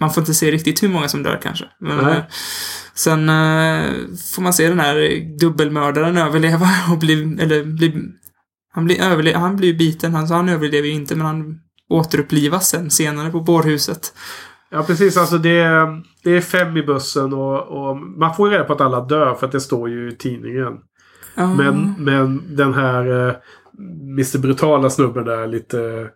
[0.01, 1.65] Man får inte se riktigt hur många som dör kanske.
[1.81, 2.17] Men, Nej.
[2.17, 2.23] eh,
[2.95, 3.93] sen eh,
[4.35, 7.95] får man se den här dubbelmördaren överleva och bli, eller bli,
[8.73, 12.69] han blir, överle- han blir biten, han, så han överlever ju inte men han återupplivas
[12.69, 14.15] sen senare på bårhuset.
[14.71, 15.17] Ja, precis.
[15.17, 18.73] Alltså det, är- det är fem i bussen och, och man får ju reda på
[18.73, 20.73] att alla dör för att det står ju i tidningen.
[21.35, 21.55] Ja.
[21.55, 23.29] Men, men den här...
[23.29, 23.35] eh,
[24.13, 26.09] Mr Brutala snubben där lite...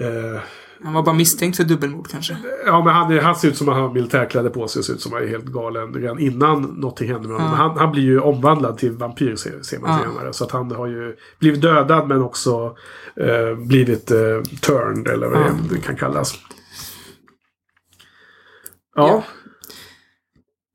[0.00, 0.40] Eh,
[0.84, 2.36] Han var bara misstänkt för dubbelmord kanske.
[2.66, 4.92] ja, men han, han ser ut som att han har militärkläder på sig och ser
[4.94, 7.52] ut som att han är helt galen redan innan någonting händer med honom.
[7.52, 7.58] Ja.
[7.58, 9.98] Men Han, han blir ju omvandlad till vampyr ser, ser man Ja.
[10.12, 10.32] senare.
[10.32, 12.76] Så att han har ju blivit dödad men också
[13.16, 14.18] eh, blivit eh,
[14.60, 15.46] turned eller vad Ja.
[15.70, 16.34] det kan kallas.
[18.96, 19.24] Ja.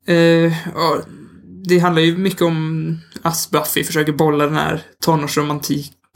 [0.06, 0.98] Eh, ja,
[1.68, 4.82] det handlar ju mycket om att Buffy försöker bolla den här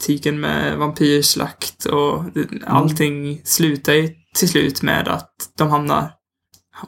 [0.02, 2.24] tonårsromantiken med vampyrslakt och
[2.66, 6.10] allting slutar ju till slut med att de hamnar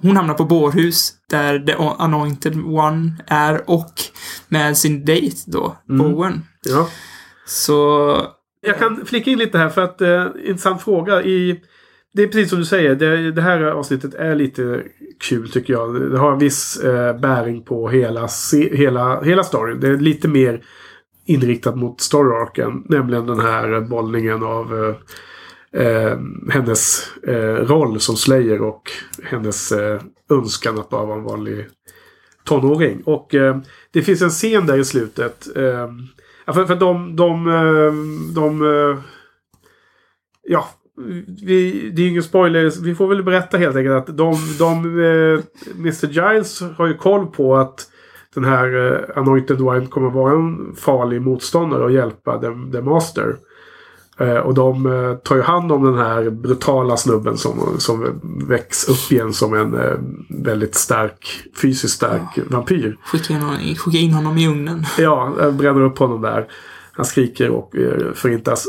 [0.02, 3.92] hon hamnar på bårhus där The Anointed One är och
[4.48, 6.42] med sin dejt då, Bowen.
[6.62, 6.88] ja.
[7.46, 8.16] Så
[8.60, 11.22] Jag kan flika in lite här för att eh, intressant fråga.
[11.22, 11.60] I,
[12.14, 12.94] det är precis som du säger.
[12.94, 14.82] Det, det här avsnittet är lite
[15.28, 16.10] kul tycker jag.
[16.10, 19.80] Det har en viss eh, bäring på hela, se, hela, hela storyn.
[19.80, 20.60] Det är lite mer
[21.24, 22.82] inriktat mot story-arken.
[22.88, 24.94] Nämligen den här bollningen av
[25.72, 26.18] eh, eh,
[26.50, 28.90] hennes eh, roll som Slayer och
[29.22, 30.00] hennes eh,
[30.30, 31.66] önskan att bara vara en vanlig
[32.44, 33.02] tonåring.
[33.04, 33.58] Och eh,
[33.90, 35.56] det finns en scen där i slutet.
[35.56, 35.90] Eh,
[36.54, 37.16] för, för de...
[37.16, 37.92] de, eh,
[38.34, 39.02] de, de
[40.46, 40.68] ja,
[41.46, 42.82] vi, det är ju ingen spoiler.
[42.84, 44.36] Vi får väl berätta helt enkelt att de...
[44.58, 45.40] de eh,
[45.78, 47.90] Mr Giles har ju koll på att
[48.34, 53.36] den här eh, Anointed One kommer vara en farlig motståndare och hjälpa The, the Master.
[54.18, 58.88] Eh, och de eh, tar ju hand om den här brutala snubben som, som väcks
[58.88, 59.92] upp igen som en eh,
[60.28, 62.98] väldigt stark, fysiskt stark vampyr.
[63.04, 64.84] skicka in, honom, skicka in honom i ugnen.
[64.98, 66.46] Ja, jag bränner upp honom där.
[66.92, 68.66] Han skriker och eh, förintas.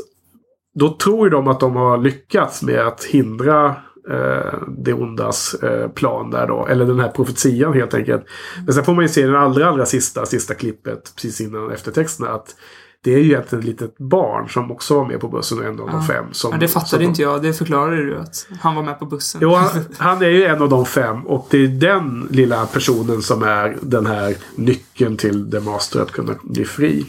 [0.79, 3.75] Då tror ju de att de har lyckats med att hindra
[4.11, 6.67] eh, det ondas eh, plan där då.
[6.67, 8.23] Eller den här profetian helt enkelt.
[8.65, 12.29] Men sen får man ju se den allra, allra sista, sista klippet precis innan eftertexterna.
[12.29, 12.55] Att
[13.03, 15.79] det är ju egentligen ett litet barn som också var med på bussen och en
[15.79, 16.25] av de fem.
[16.31, 17.41] Som, Ja, det fattade de- inte jag.
[17.43, 19.39] Det förklarade du att han var med på bussen.
[19.43, 23.21] Jo, han, han är ju en av de fem och det är den lilla personen
[23.21, 27.05] som är den här nyckeln till The Master att kunna bli fri.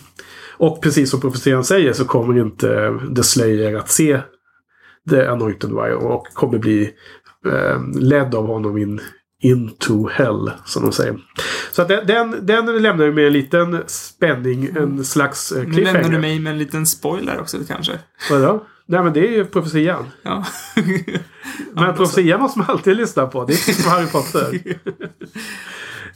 [0.59, 4.21] Och precis som profetian säger så kommer inte The Slayer att se
[5.11, 6.91] The Anointed One och kommer bli
[7.47, 9.01] eh, ledd av honom in
[9.43, 11.19] into hell, som de säger.
[11.73, 15.65] Så att den, den, den lämnar ju med en liten spänning, en slags eh, nu
[15.65, 16.19] lämnar du cliffhanger.
[16.19, 17.99] mig med en liten spoiler också kanske.
[18.31, 18.67] Vadå?
[18.87, 20.05] Nej men det är ju profetian.
[20.23, 20.45] Ja.
[21.73, 23.45] Men profetian måste man alltid lyssna på.
[23.45, 24.61] Det är som Harry Potter.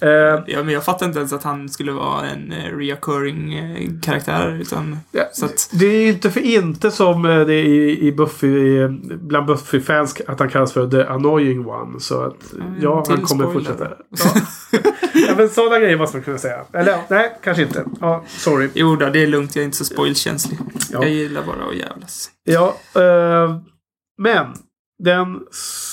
[0.02, 3.90] Eh, ja, men jag fattar inte ens att han skulle vara en eh, reoccurring eh,
[4.02, 4.58] karaktär.
[4.60, 8.12] Utan, Ja, så att, Det är ju inte för inte som det är i, i
[8.12, 8.88] Buffy,
[9.20, 12.00] bland Buffy-fans att han kallas för The Annoying One.
[12.00, 13.52] Så att ja, han kommer spoiler.
[13.52, 13.88] fortsätta.
[14.72, 14.78] Ja.
[15.28, 16.64] ja, men sådana grejer måste man kunna säga.
[16.72, 17.84] Eller nej, kanske inte.
[18.00, 18.68] Ja, sorry.
[18.74, 19.56] jo då, det är lugnt.
[19.56, 20.58] Jag är inte så spoilkänslig.
[20.92, 21.02] Ja.
[21.02, 22.30] Jag gillar bara att jävlas.
[22.44, 23.56] Ja, eh,
[24.22, 24.46] men
[25.04, 25.40] den,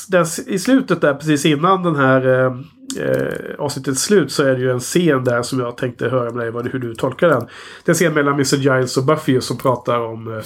[0.08, 2.56] den, i slutet där precis innan den här eh,
[2.98, 6.44] eh, avsnittets slut så är det ju en scen där som jag tänkte höra med
[6.44, 7.48] dig vad, hur du tolkar den.
[7.86, 10.44] Det är en scen mellan Mr Giles och Buffy som pratar om eh,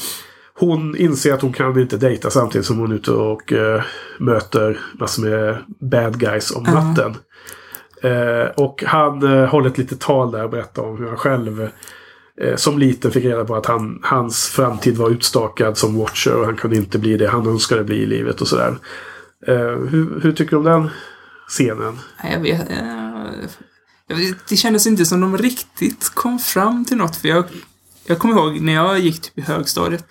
[0.54, 3.82] hon inser att hon kan inte dejta samtidigt som hon är ute och eh,
[4.20, 7.16] möter massor med bad guys om natten.
[8.02, 11.70] Eh, och han eh, håller ett litet tal där och berättar om hur han själv
[12.42, 16.46] eh, som liten fick reda på att han, hans framtid var utstakad som Watcher och
[16.46, 18.78] han kunde inte bli det han önskade bli i livet och sådär.
[19.48, 20.90] Eh, hur, hur tycker du om den
[21.52, 22.00] scenen?
[22.24, 22.70] Jag vet,
[24.08, 24.48] jag vet.
[24.50, 27.16] Det kändes inte som de riktigt kom fram till något.
[27.16, 27.46] För jag,
[28.06, 30.06] jag kommer ihåg när jag gick typ i högstadiet.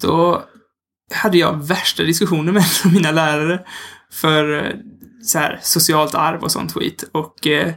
[0.00, 0.44] Då
[1.14, 3.64] hade jag värsta diskussioner med en av mina lärare.
[4.12, 4.72] För eh,
[5.24, 7.04] så här, socialt arv och sånt skit.
[7.12, 7.74] Och eh,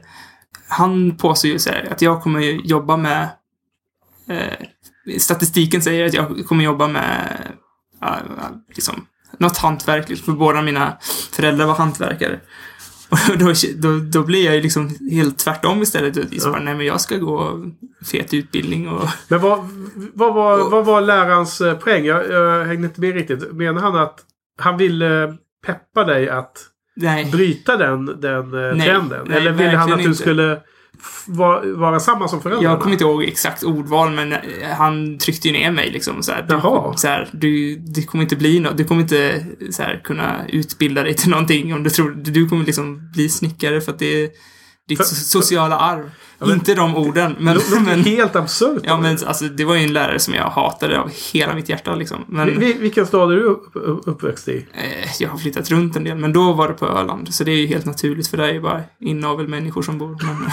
[0.67, 3.29] han påstår ju så här, att jag kommer jobba med
[4.27, 4.67] eh,
[5.19, 7.37] Statistiken säger att jag kommer jobba med
[8.03, 8.17] eh,
[8.67, 10.09] liksom, något hantverk.
[10.09, 10.97] Liksom, för båda mina
[11.31, 12.39] föräldrar var hantverkare.
[13.11, 16.17] Och då, då, då blir jag ju liksom helt tvärtom istället.
[16.17, 16.59] Och Ja.
[16.61, 17.65] nej men jag ska gå
[18.11, 19.07] fet utbildning och...
[19.27, 19.59] Men vad,
[20.13, 22.05] vad, var, vad var lärarens eh, poäng?
[22.05, 23.51] Jag, jag hängde inte med riktigt.
[23.51, 24.19] Menar han att
[24.59, 26.57] han ville peppa dig att
[26.95, 27.25] Nej.
[27.31, 29.25] bryta den, den eh, Nej, trenden?
[29.29, 30.17] nej, Eller ville han att du inte.
[30.17, 30.59] skulle
[31.25, 32.69] vara, samma som föräldrarna?
[32.69, 34.39] Jag kommer inte ihåg exakt ordval, men eh,
[34.77, 36.23] han tryckte ju ner mig liksom.
[36.23, 36.97] Så här, du, Jaha.
[36.97, 38.77] så här, du, det kommer inte bli något.
[38.77, 42.11] Du kommer inte så här, kunna utbilda dig till någonting om du tror...
[42.11, 44.29] Du kommer liksom bli snickare för att det är
[44.87, 46.11] ditt För- sociala arv.
[46.39, 47.55] men- inte de orden, men...
[47.57, 48.81] Det men helt absurt.
[48.85, 51.95] ja, men alltså, det var ju en lärare som jag hatade av hela mitt hjärta
[51.95, 52.25] liksom.
[52.27, 52.47] Men...
[52.47, 54.65] Vi- vi- Vilken stad är du upp, upp, uppväxt i?
[54.73, 57.33] Eh, Jag har flyttat runt en del, men då var det på Öland.
[57.33, 60.17] Så det är ju helt naturligt, för där är ju bara inavelmänniskor som bor.
[60.23, 60.51] Men,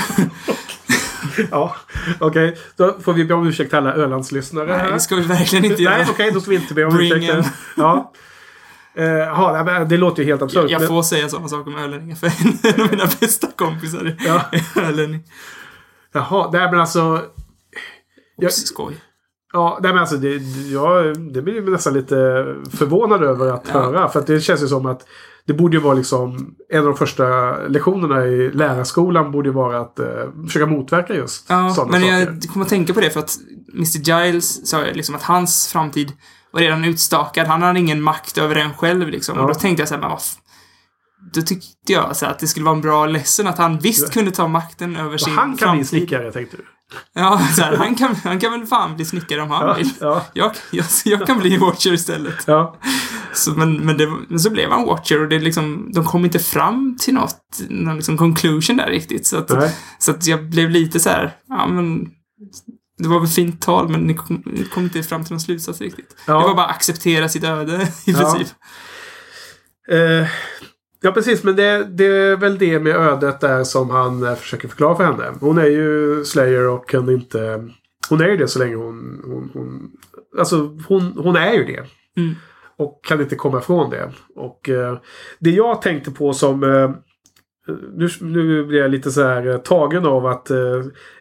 [1.51, 1.77] ja,
[2.19, 2.57] okej.
[2.77, 5.83] Då får vi be om ursäkt till alla Ölandslyssnare Nej, det ska vi verkligen inte
[5.83, 5.97] göra.
[5.97, 7.35] Nej, okej, då ska vi inte be om ursäkt.
[7.35, 7.45] em.
[8.95, 9.59] Ja.
[9.59, 10.71] Eh, men det låter ju helt absurt.
[10.71, 14.43] Jag men- får säga sådana saker om ölänningar för en av mina bästa kompisar Ja.
[14.53, 15.21] är ölänning.
[16.13, 17.23] Jaha, nej men alltså...
[18.37, 18.97] Jag- Oops, skoj.
[19.53, 20.35] Ja, nej men alltså det,
[20.73, 22.15] jag, det blir jag nästan lite
[22.77, 23.81] förvånad över att Ja.
[23.81, 24.09] höra.
[24.09, 25.07] För att det känns ju som att
[25.47, 29.81] det borde ju vara liksom en av de första lektionerna i lärarskolan borde ju vara
[29.81, 30.07] att eh,
[30.47, 32.17] försöka motverka just Ja, sådana men saker.
[32.43, 33.37] jag kommer att tänka på det för att
[33.75, 36.13] Mr Giles sa liksom att hans framtid
[36.53, 37.47] var redan utstakad.
[37.47, 39.37] Han hade ingen makt över den själv liksom.
[39.37, 39.43] Ja.
[39.43, 40.21] Och då tänkte jag så här, men vad
[41.35, 44.31] Då tyckte jag så att det skulle vara en bra lesson att han visst kunde
[44.31, 45.87] ta makten över Och sin han kan bli framtid.
[45.89, 46.65] snickare tänkte du?
[47.15, 49.91] Ja, så här, han, kan, han kan väl fan bli snickare om han Ja, vill.
[50.01, 52.45] ja, Jag, jag, jag kan bli Watcher istället.
[52.47, 52.77] ja.
[53.35, 56.39] Så, men, men, det, men så blev han Watcher och det liksom, de kom inte
[56.39, 59.27] fram till något, någon liksom conclusion där riktigt.
[59.27, 59.77] Så att, Nej.
[59.99, 62.07] så att jag blev lite så här, ja men
[62.99, 65.81] det var väl fint tal men ni kom, ni kom inte fram till någon slutsats
[65.81, 66.17] riktigt.
[66.27, 66.33] Ja.
[66.41, 68.19] Det var bara att acceptera sitt öde i Ja.
[68.19, 68.57] princip.
[69.91, 70.27] Eh,
[71.01, 71.45] ja, precis.
[71.45, 75.05] Men det, det är väl det med ödet där som han eh, försöker förklara för
[75.05, 75.33] henne.
[75.41, 77.69] Hon är ju Slayer och kan inte...
[78.09, 79.21] Hon är ju det så länge hon...
[79.25, 79.91] hon, hon
[80.39, 80.57] alltså,
[80.89, 81.85] hon, hon är ju det.
[82.21, 82.35] Mm.
[82.79, 84.13] Och kan inte komma ifrån det.
[84.37, 84.99] Och eh,
[85.39, 86.63] det jag tänkte på som...
[86.63, 86.91] Eh,
[87.95, 90.51] nu, nu blir jag lite så här eh, tagen av att...
[90.51, 90.57] Eh,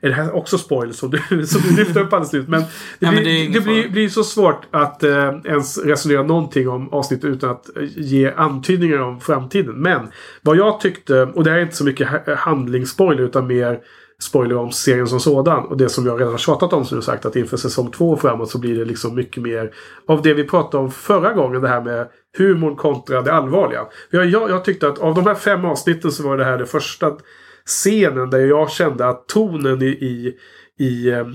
[0.01, 1.17] är det här också spoil som du,
[1.47, 2.47] som du lyfte upp alldeles nyss?
[2.47, 2.67] Men det
[2.99, 6.23] Ja, men blir, det är det ingen blir, blir så svårt att eh, ens resonera
[6.23, 9.75] någonting om avsnittet utan att ge antydningar om framtiden.
[9.75, 10.07] Men
[10.41, 13.79] vad jag tyckte, och det här är inte så mycket ha- handlingsspoiler utan mer
[14.21, 15.65] spoiler om serien som sådan.
[15.65, 18.11] Och det som jag redan har tjatat om som du sagt att inför säsong två
[18.11, 19.73] och framåt så blir det liksom mycket mer
[20.07, 21.61] av det vi pratade om förra gången.
[21.61, 22.07] Det här med
[22.37, 23.85] humorn kontra det allvarliga.
[24.09, 26.65] Jag, jag, jag tyckte att av de här fem avsnitten så var det här det
[26.65, 27.17] första
[27.65, 30.33] scenen där jag kände att tonen i, i,
[30.79, 31.27] i eh,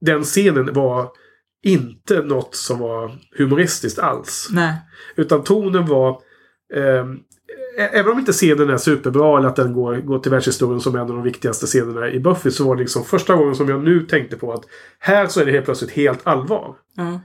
[0.00, 1.08] den scenen var
[1.64, 4.48] inte något som var humoristiskt alls.
[4.50, 4.74] Nej.
[5.16, 6.18] Utan tonen var...
[6.74, 7.18] ehm, ä-
[7.76, 11.00] även om inte scenen är superbra eller att den går, går till världshistorien som en
[11.00, 14.00] av de viktigaste scenerna i Buffy så var det liksom första gången som jag nu
[14.00, 14.64] tänkte på att
[14.98, 16.74] här så är det helt plötsligt helt allvar.
[16.96, 17.20] Ja.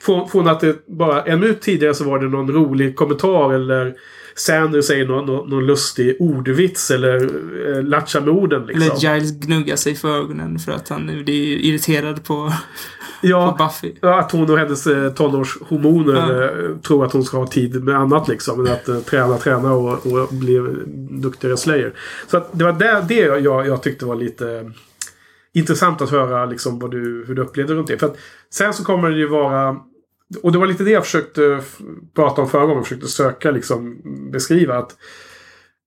[0.00, 3.94] Från, från att det bara en minut tidigare så var det någon rolig kommentar eller
[4.34, 7.16] Sanders säger någon, någon, någon lustig ordvits eller
[7.76, 8.82] eh, latchar med orden liksom.
[8.82, 12.52] Eller Giles gnuggar sig för ögonen för att han nu blir irriterad på,
[13.22, 13.94] ja, på Buffy.
[14.00, 16.44] Ja, att hon och hennes eh, tonårshormoner Ja.
[16.44, 18.66] eh, tror att hon ska ha tid med annat liksom.
[18.66, 20.60] Än att eh, träna, träna och, och bli
[21.10, 21.92] duktigare slayer.
[22.30, 24.62] Så att det var det, det jag, jag tyckte var lite eh,
[25.54, 27.98] intressant att höra liksom, vad du, hur du upplevde runt det.
[27.98, 28.16] För att
[28.50, 29.76] sen så kommer det ju vara
[30.42, 31.60] och det var lite det jag försökte eh,
[32.14, 32.82] prata om förra gången.
[32.82, 34.02] Försökte söka liksom
[34.32, 34.96] beskriva att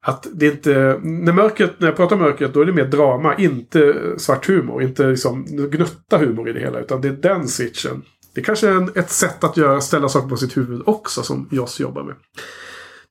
[0.07, 0.99] att det inte...
[1.03, 4.47] När, mörkret, när jag pratar om mörkret då är det mer drama, inte eh, svart
[4.47, 4.83] humor.
[4.83, 6.79] Inte liksom gnutta humor i det hela.
[6.79, 8.01] Utan det är den switchen.
[8.35, 11.49] Det kanske är en, ett sätt att göra, ställa saker på sitt huvud också som
[11.51, 12.15] Joss jobbar med.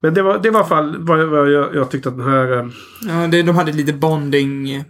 [0.01, 2.59] Men det var, det var i alla fall vad, jag, jag tyckte att den här...
[2.59, 2.67] Eh,
[3.09, 4.85] ja, det, de hade lite bonding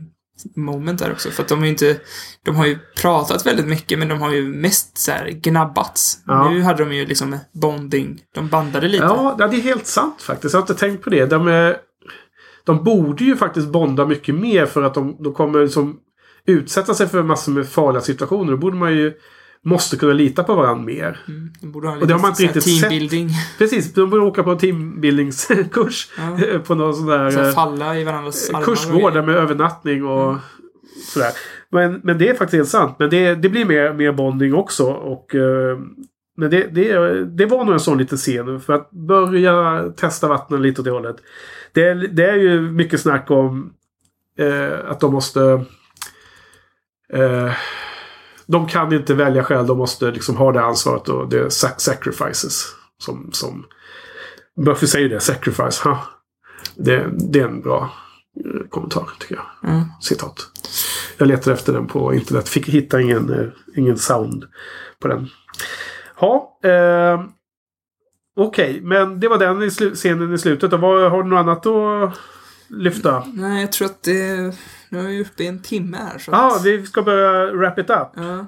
[0.57, 1.31] moment där också.
[1.31, 1.97] För att de har ju inte...
[2.43, 6.19] De har ju pratat väldigt mycket men de har ju mest så här gnabbats.
[6.27, 6.51] Ja.
[6.51, 8.21] Nu hade de ju liksom bonding.
[8.35, 9.05] De bandade lite.
[9.05, 10.55] Ja, det är helt sant faktiskt.
[10.55, 11.27] Jag har inte tänkt på det.
[11.27, 11.77] De, är,
[12.65, 16.01] de borde ju faktiskt bonda mycket mer för att de, de kommer liksom
[16.47, 18.51] utsätta sig för massor med farliga situationer.
[18.53, 19.13] Då borde man ju
[19.65, 21.21] måste kunna lita på varandra mer.
[21.29, 22.81] Mm, de borde ha Och det har man inte riktigt sett.
[22.81, 23.29] teambuilding.
[23.59, 26.09] Precis, de borde åka på en teambuildingskurs.
[26.17, 26.59] Ja.
[26.67, 28.63] på någon sån där Så eh, falla i varandras armar.
[28.63, 30.37] kursgårdar med övernattning och
[31.13, 31.31] sådär.
[31.71, 32.97] Men, men det är faktiskt helt sant.
[32.99, 34.85] Men det, det blir mer, mer bonding också.
[34.85, 35.79] Och, eh,
[36.37, 38.61] men det, det, det var nog en sån liten scen.
[38.61, 41.17] För att börja testa vattnen lite åt det hållet.
[41.73, 43.73] Det, det är ju mycket snack om
[44.39, 45.65] eh, att de måste...
[47.13, 47.53] Eh,
[48.47, 49.67] de kan inte välja själv.
[49.67, 52.67] De måste liksom ha det ansvaret och det är sac- sacrifices.
[52.99, 53.67] Som, som
[54.65, 55.21] Buffy säger det.
[55.21, 55.85] Sacrifice.
[55.85, 55.99] Ha.
[56.77, 57.91] Det, det är en bra
[58.45, 59.71] eh, kommentar tycker jag.
[59.71, 59.85] Mm.
[60.01, 60.47] Citat.
[61.19, 62.49] Jag letade efter den på internet.
[62.49, 64.45] Fick hitta ingen, eh, ingen sound
[65.01, 65.29] på den.
[66.21, 67.25] Ja, eh,
[68.37, 70.73] Okej, men det var den i scenen i slutet.
[70.73, 72.19] Och vad, har du något annat att
[72.69, 73.25] lyfta?
[73.35, 74.55] Nej, jag tror att det...
[74.95, 76.19] Nu är vi uppe i en timme här.
[76.19, 78.09] Så Ja, att, vi ska börja wrap it up.
[78.17, 78.47] ja.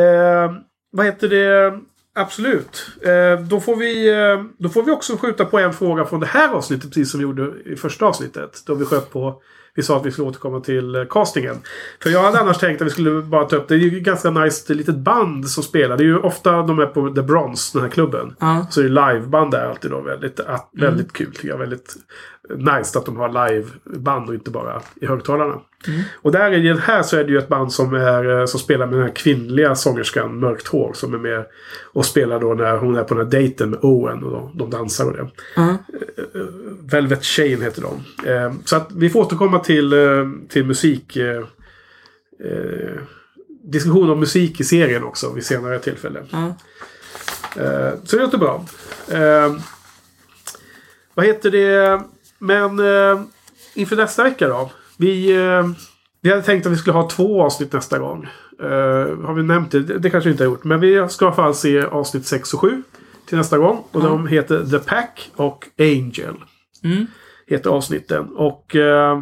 [0.00, 0.52] Eh,
[0.92, 1.78] vad heter det?
[2.14, 2.86] Absolut.
[3.02, 6.26] Eh, då, får vi, eh, då får vi också skjuta på en fråga från det
[6.26, 6.90] här avsnittet.
[6.90, 8.62] Precis som vi gjorde i första avsnittet.
[8.66, 9.42] Då vi sköt på...
[9.74, 11.56] Vi sa att vi skulle återkomma till eh, castingen.
[12.02, 13.74] För jag hade annars tänkt att vi skulle bara ta upp det.
[13.74, 15.96] Är ju ganska nice litet band som spelar.
[15.96, 18.34] Det är ju ofta de är på The Bronze, den här klubben.
[18.40, 18.66] Ja.
[18.70, 20.00] Så är det liveband där alltid då.
[20.00, 20.40] Väldigt,
[20.72, 21.58] väldigt kul tycker jag.
[21.58, 21.96] Väldigt
[22.56, 25.60] nice att de har liveband och inte bara i högtalarna.
[26.22, 28.60] Och där i den här så är det ju ett band som, är, eh, som
[28.60, 30.92] spelar med den här kvinnliga sångerskan Mörkt Hår.
[30.94, 31.46] Som är med
[31.92, 34.24] och spelar då när hon är på den här dejten med Owen.
[34.24, 35.28] Och de, de dansar och det.
[35.56, 35.76] Ja.
[36.90, 38.28] Velvet Chain heter de.
[38.30, 39.94] Eh, så att vi får återkomma till,
[40.48, 41.18] till musik.
[43.62, 46.20] Diskussion om musik i serien också vid senare tillfälle.
[47.56, 48.64] Eh, så det låter bra.
[51.14, 52.00] Vad heter det?
[52.38, 53.20] Men eh,
[53.74, 54.70] inför nästa vecka då.
[54.96, 55.68] Vi, eh,
[56.22, 58.28] vi hade tänkt att vi skulle ha två avsnitt nästa gång.
[58.62, 59.80] Eh, har vi nämnt det?
[59.80, 60.10] det?
[60.10, 60.64] Kanske vi inte har gjort.
[60.64, 62.82] Men vi ska i alla fall se avsnitt 6 och 7
[63.26, 63.84] till nästa gång.
[63.92, 66.34] Och de heter The Pack och Angel.
[66.84, 67.06] Mm.
[67.46, 68.28] Heter avsnitten.
[68.28, 69.20] Och eh,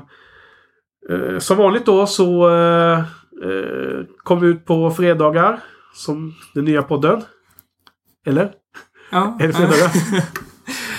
[1.10, 2.98] eh, som vanligt då så eh,
[3.44, 5.60] eh, kommer vi ut på fredagar.
[5.94, 7.22] Som den nya podden.
[8.26, 8.52] Eller?
[9.10, 9.36] Ja.
[9.40, 9.90] Är det fredagar?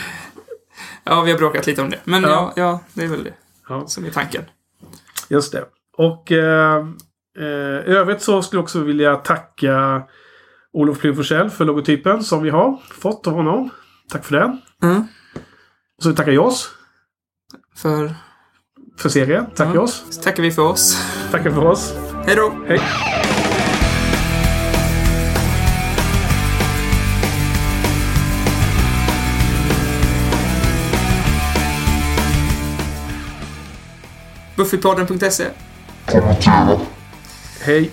[1.09, 1.99] ja, vi har bråkat lite om det.
[2.03, 2.29] Men Ja.
[2.29, 3.33] ja, ja, det är väl det
[3.69, 3.87] Ja.
[3.87, 4.43] som är tanken.
[5.29, 5.65] Just det.
[5.97, 6.77] Och eh,
[7.39, 7.45] eh,
[7.95, 10.01] övrigt så skulle jag också vilja tacka
[10.73, 13.69] Olof Forsell för logotypen som vi har fått av honom.
[14.09, 14.61] Tack för den.
[14.83, 15.01] Mm.
[15.97, 16.69] Och så tackar Joss
[17.75, 18.13] För
[18.97, 19.45] för serien.
[19.55, 19.75] Tack Ja.
[19.75, 20.05] Joss.
[20.09, 20.97] så tackar vi för oss.
[21.31, 21.93] Tackar för oss.
[22.25, 22.53] Hej då!
[22.67, 22.81] Hej.
[34.57, 35.45] Buffypodden.se.
[37.61, 37.91] Hej.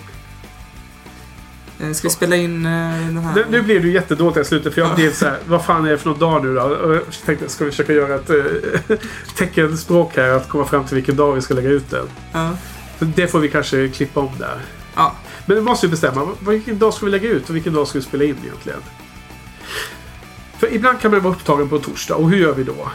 [1.80, 2.70] Eh, Ska vi spela in eh,
[3.06, 3.34] den här?
[3.34, 5.38] Nu, nu blev du jättedåligt i slutet för jag blev så här.
[5.46, 6.60] Vad fan är det för någon dag nu då?
[6.62, 8.96] Och jag tänkte, ska vi försöka göra ett eh,
[9.36, 10.28] teckenspråk här?
[10.28, 12.06] Att komma fram till vilken dag vi ska lägga ut den.
[12.32, 12.50] Ja.
[12.98, 14.60] Så det får vi kanske klippa om där.
[14.94, 15.14] ja.
[15.46, 16.28] Men vi måste ju bestämma.
[16.48, 18.80] Vilken dag ska vi lägga ut och vilken dag ska vi spela in egentligen?
[20.58, 22.14] För ibland kan man vara upptagen på en torsdag.
[22.14, 22.88] Och hur gör vi då?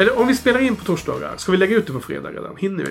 [0.00, 2.56] Eller om vi spelar in på torsdagar, ska vi lägga ut det på fredag redan?
[2.56, 2.88] Hinner vi det?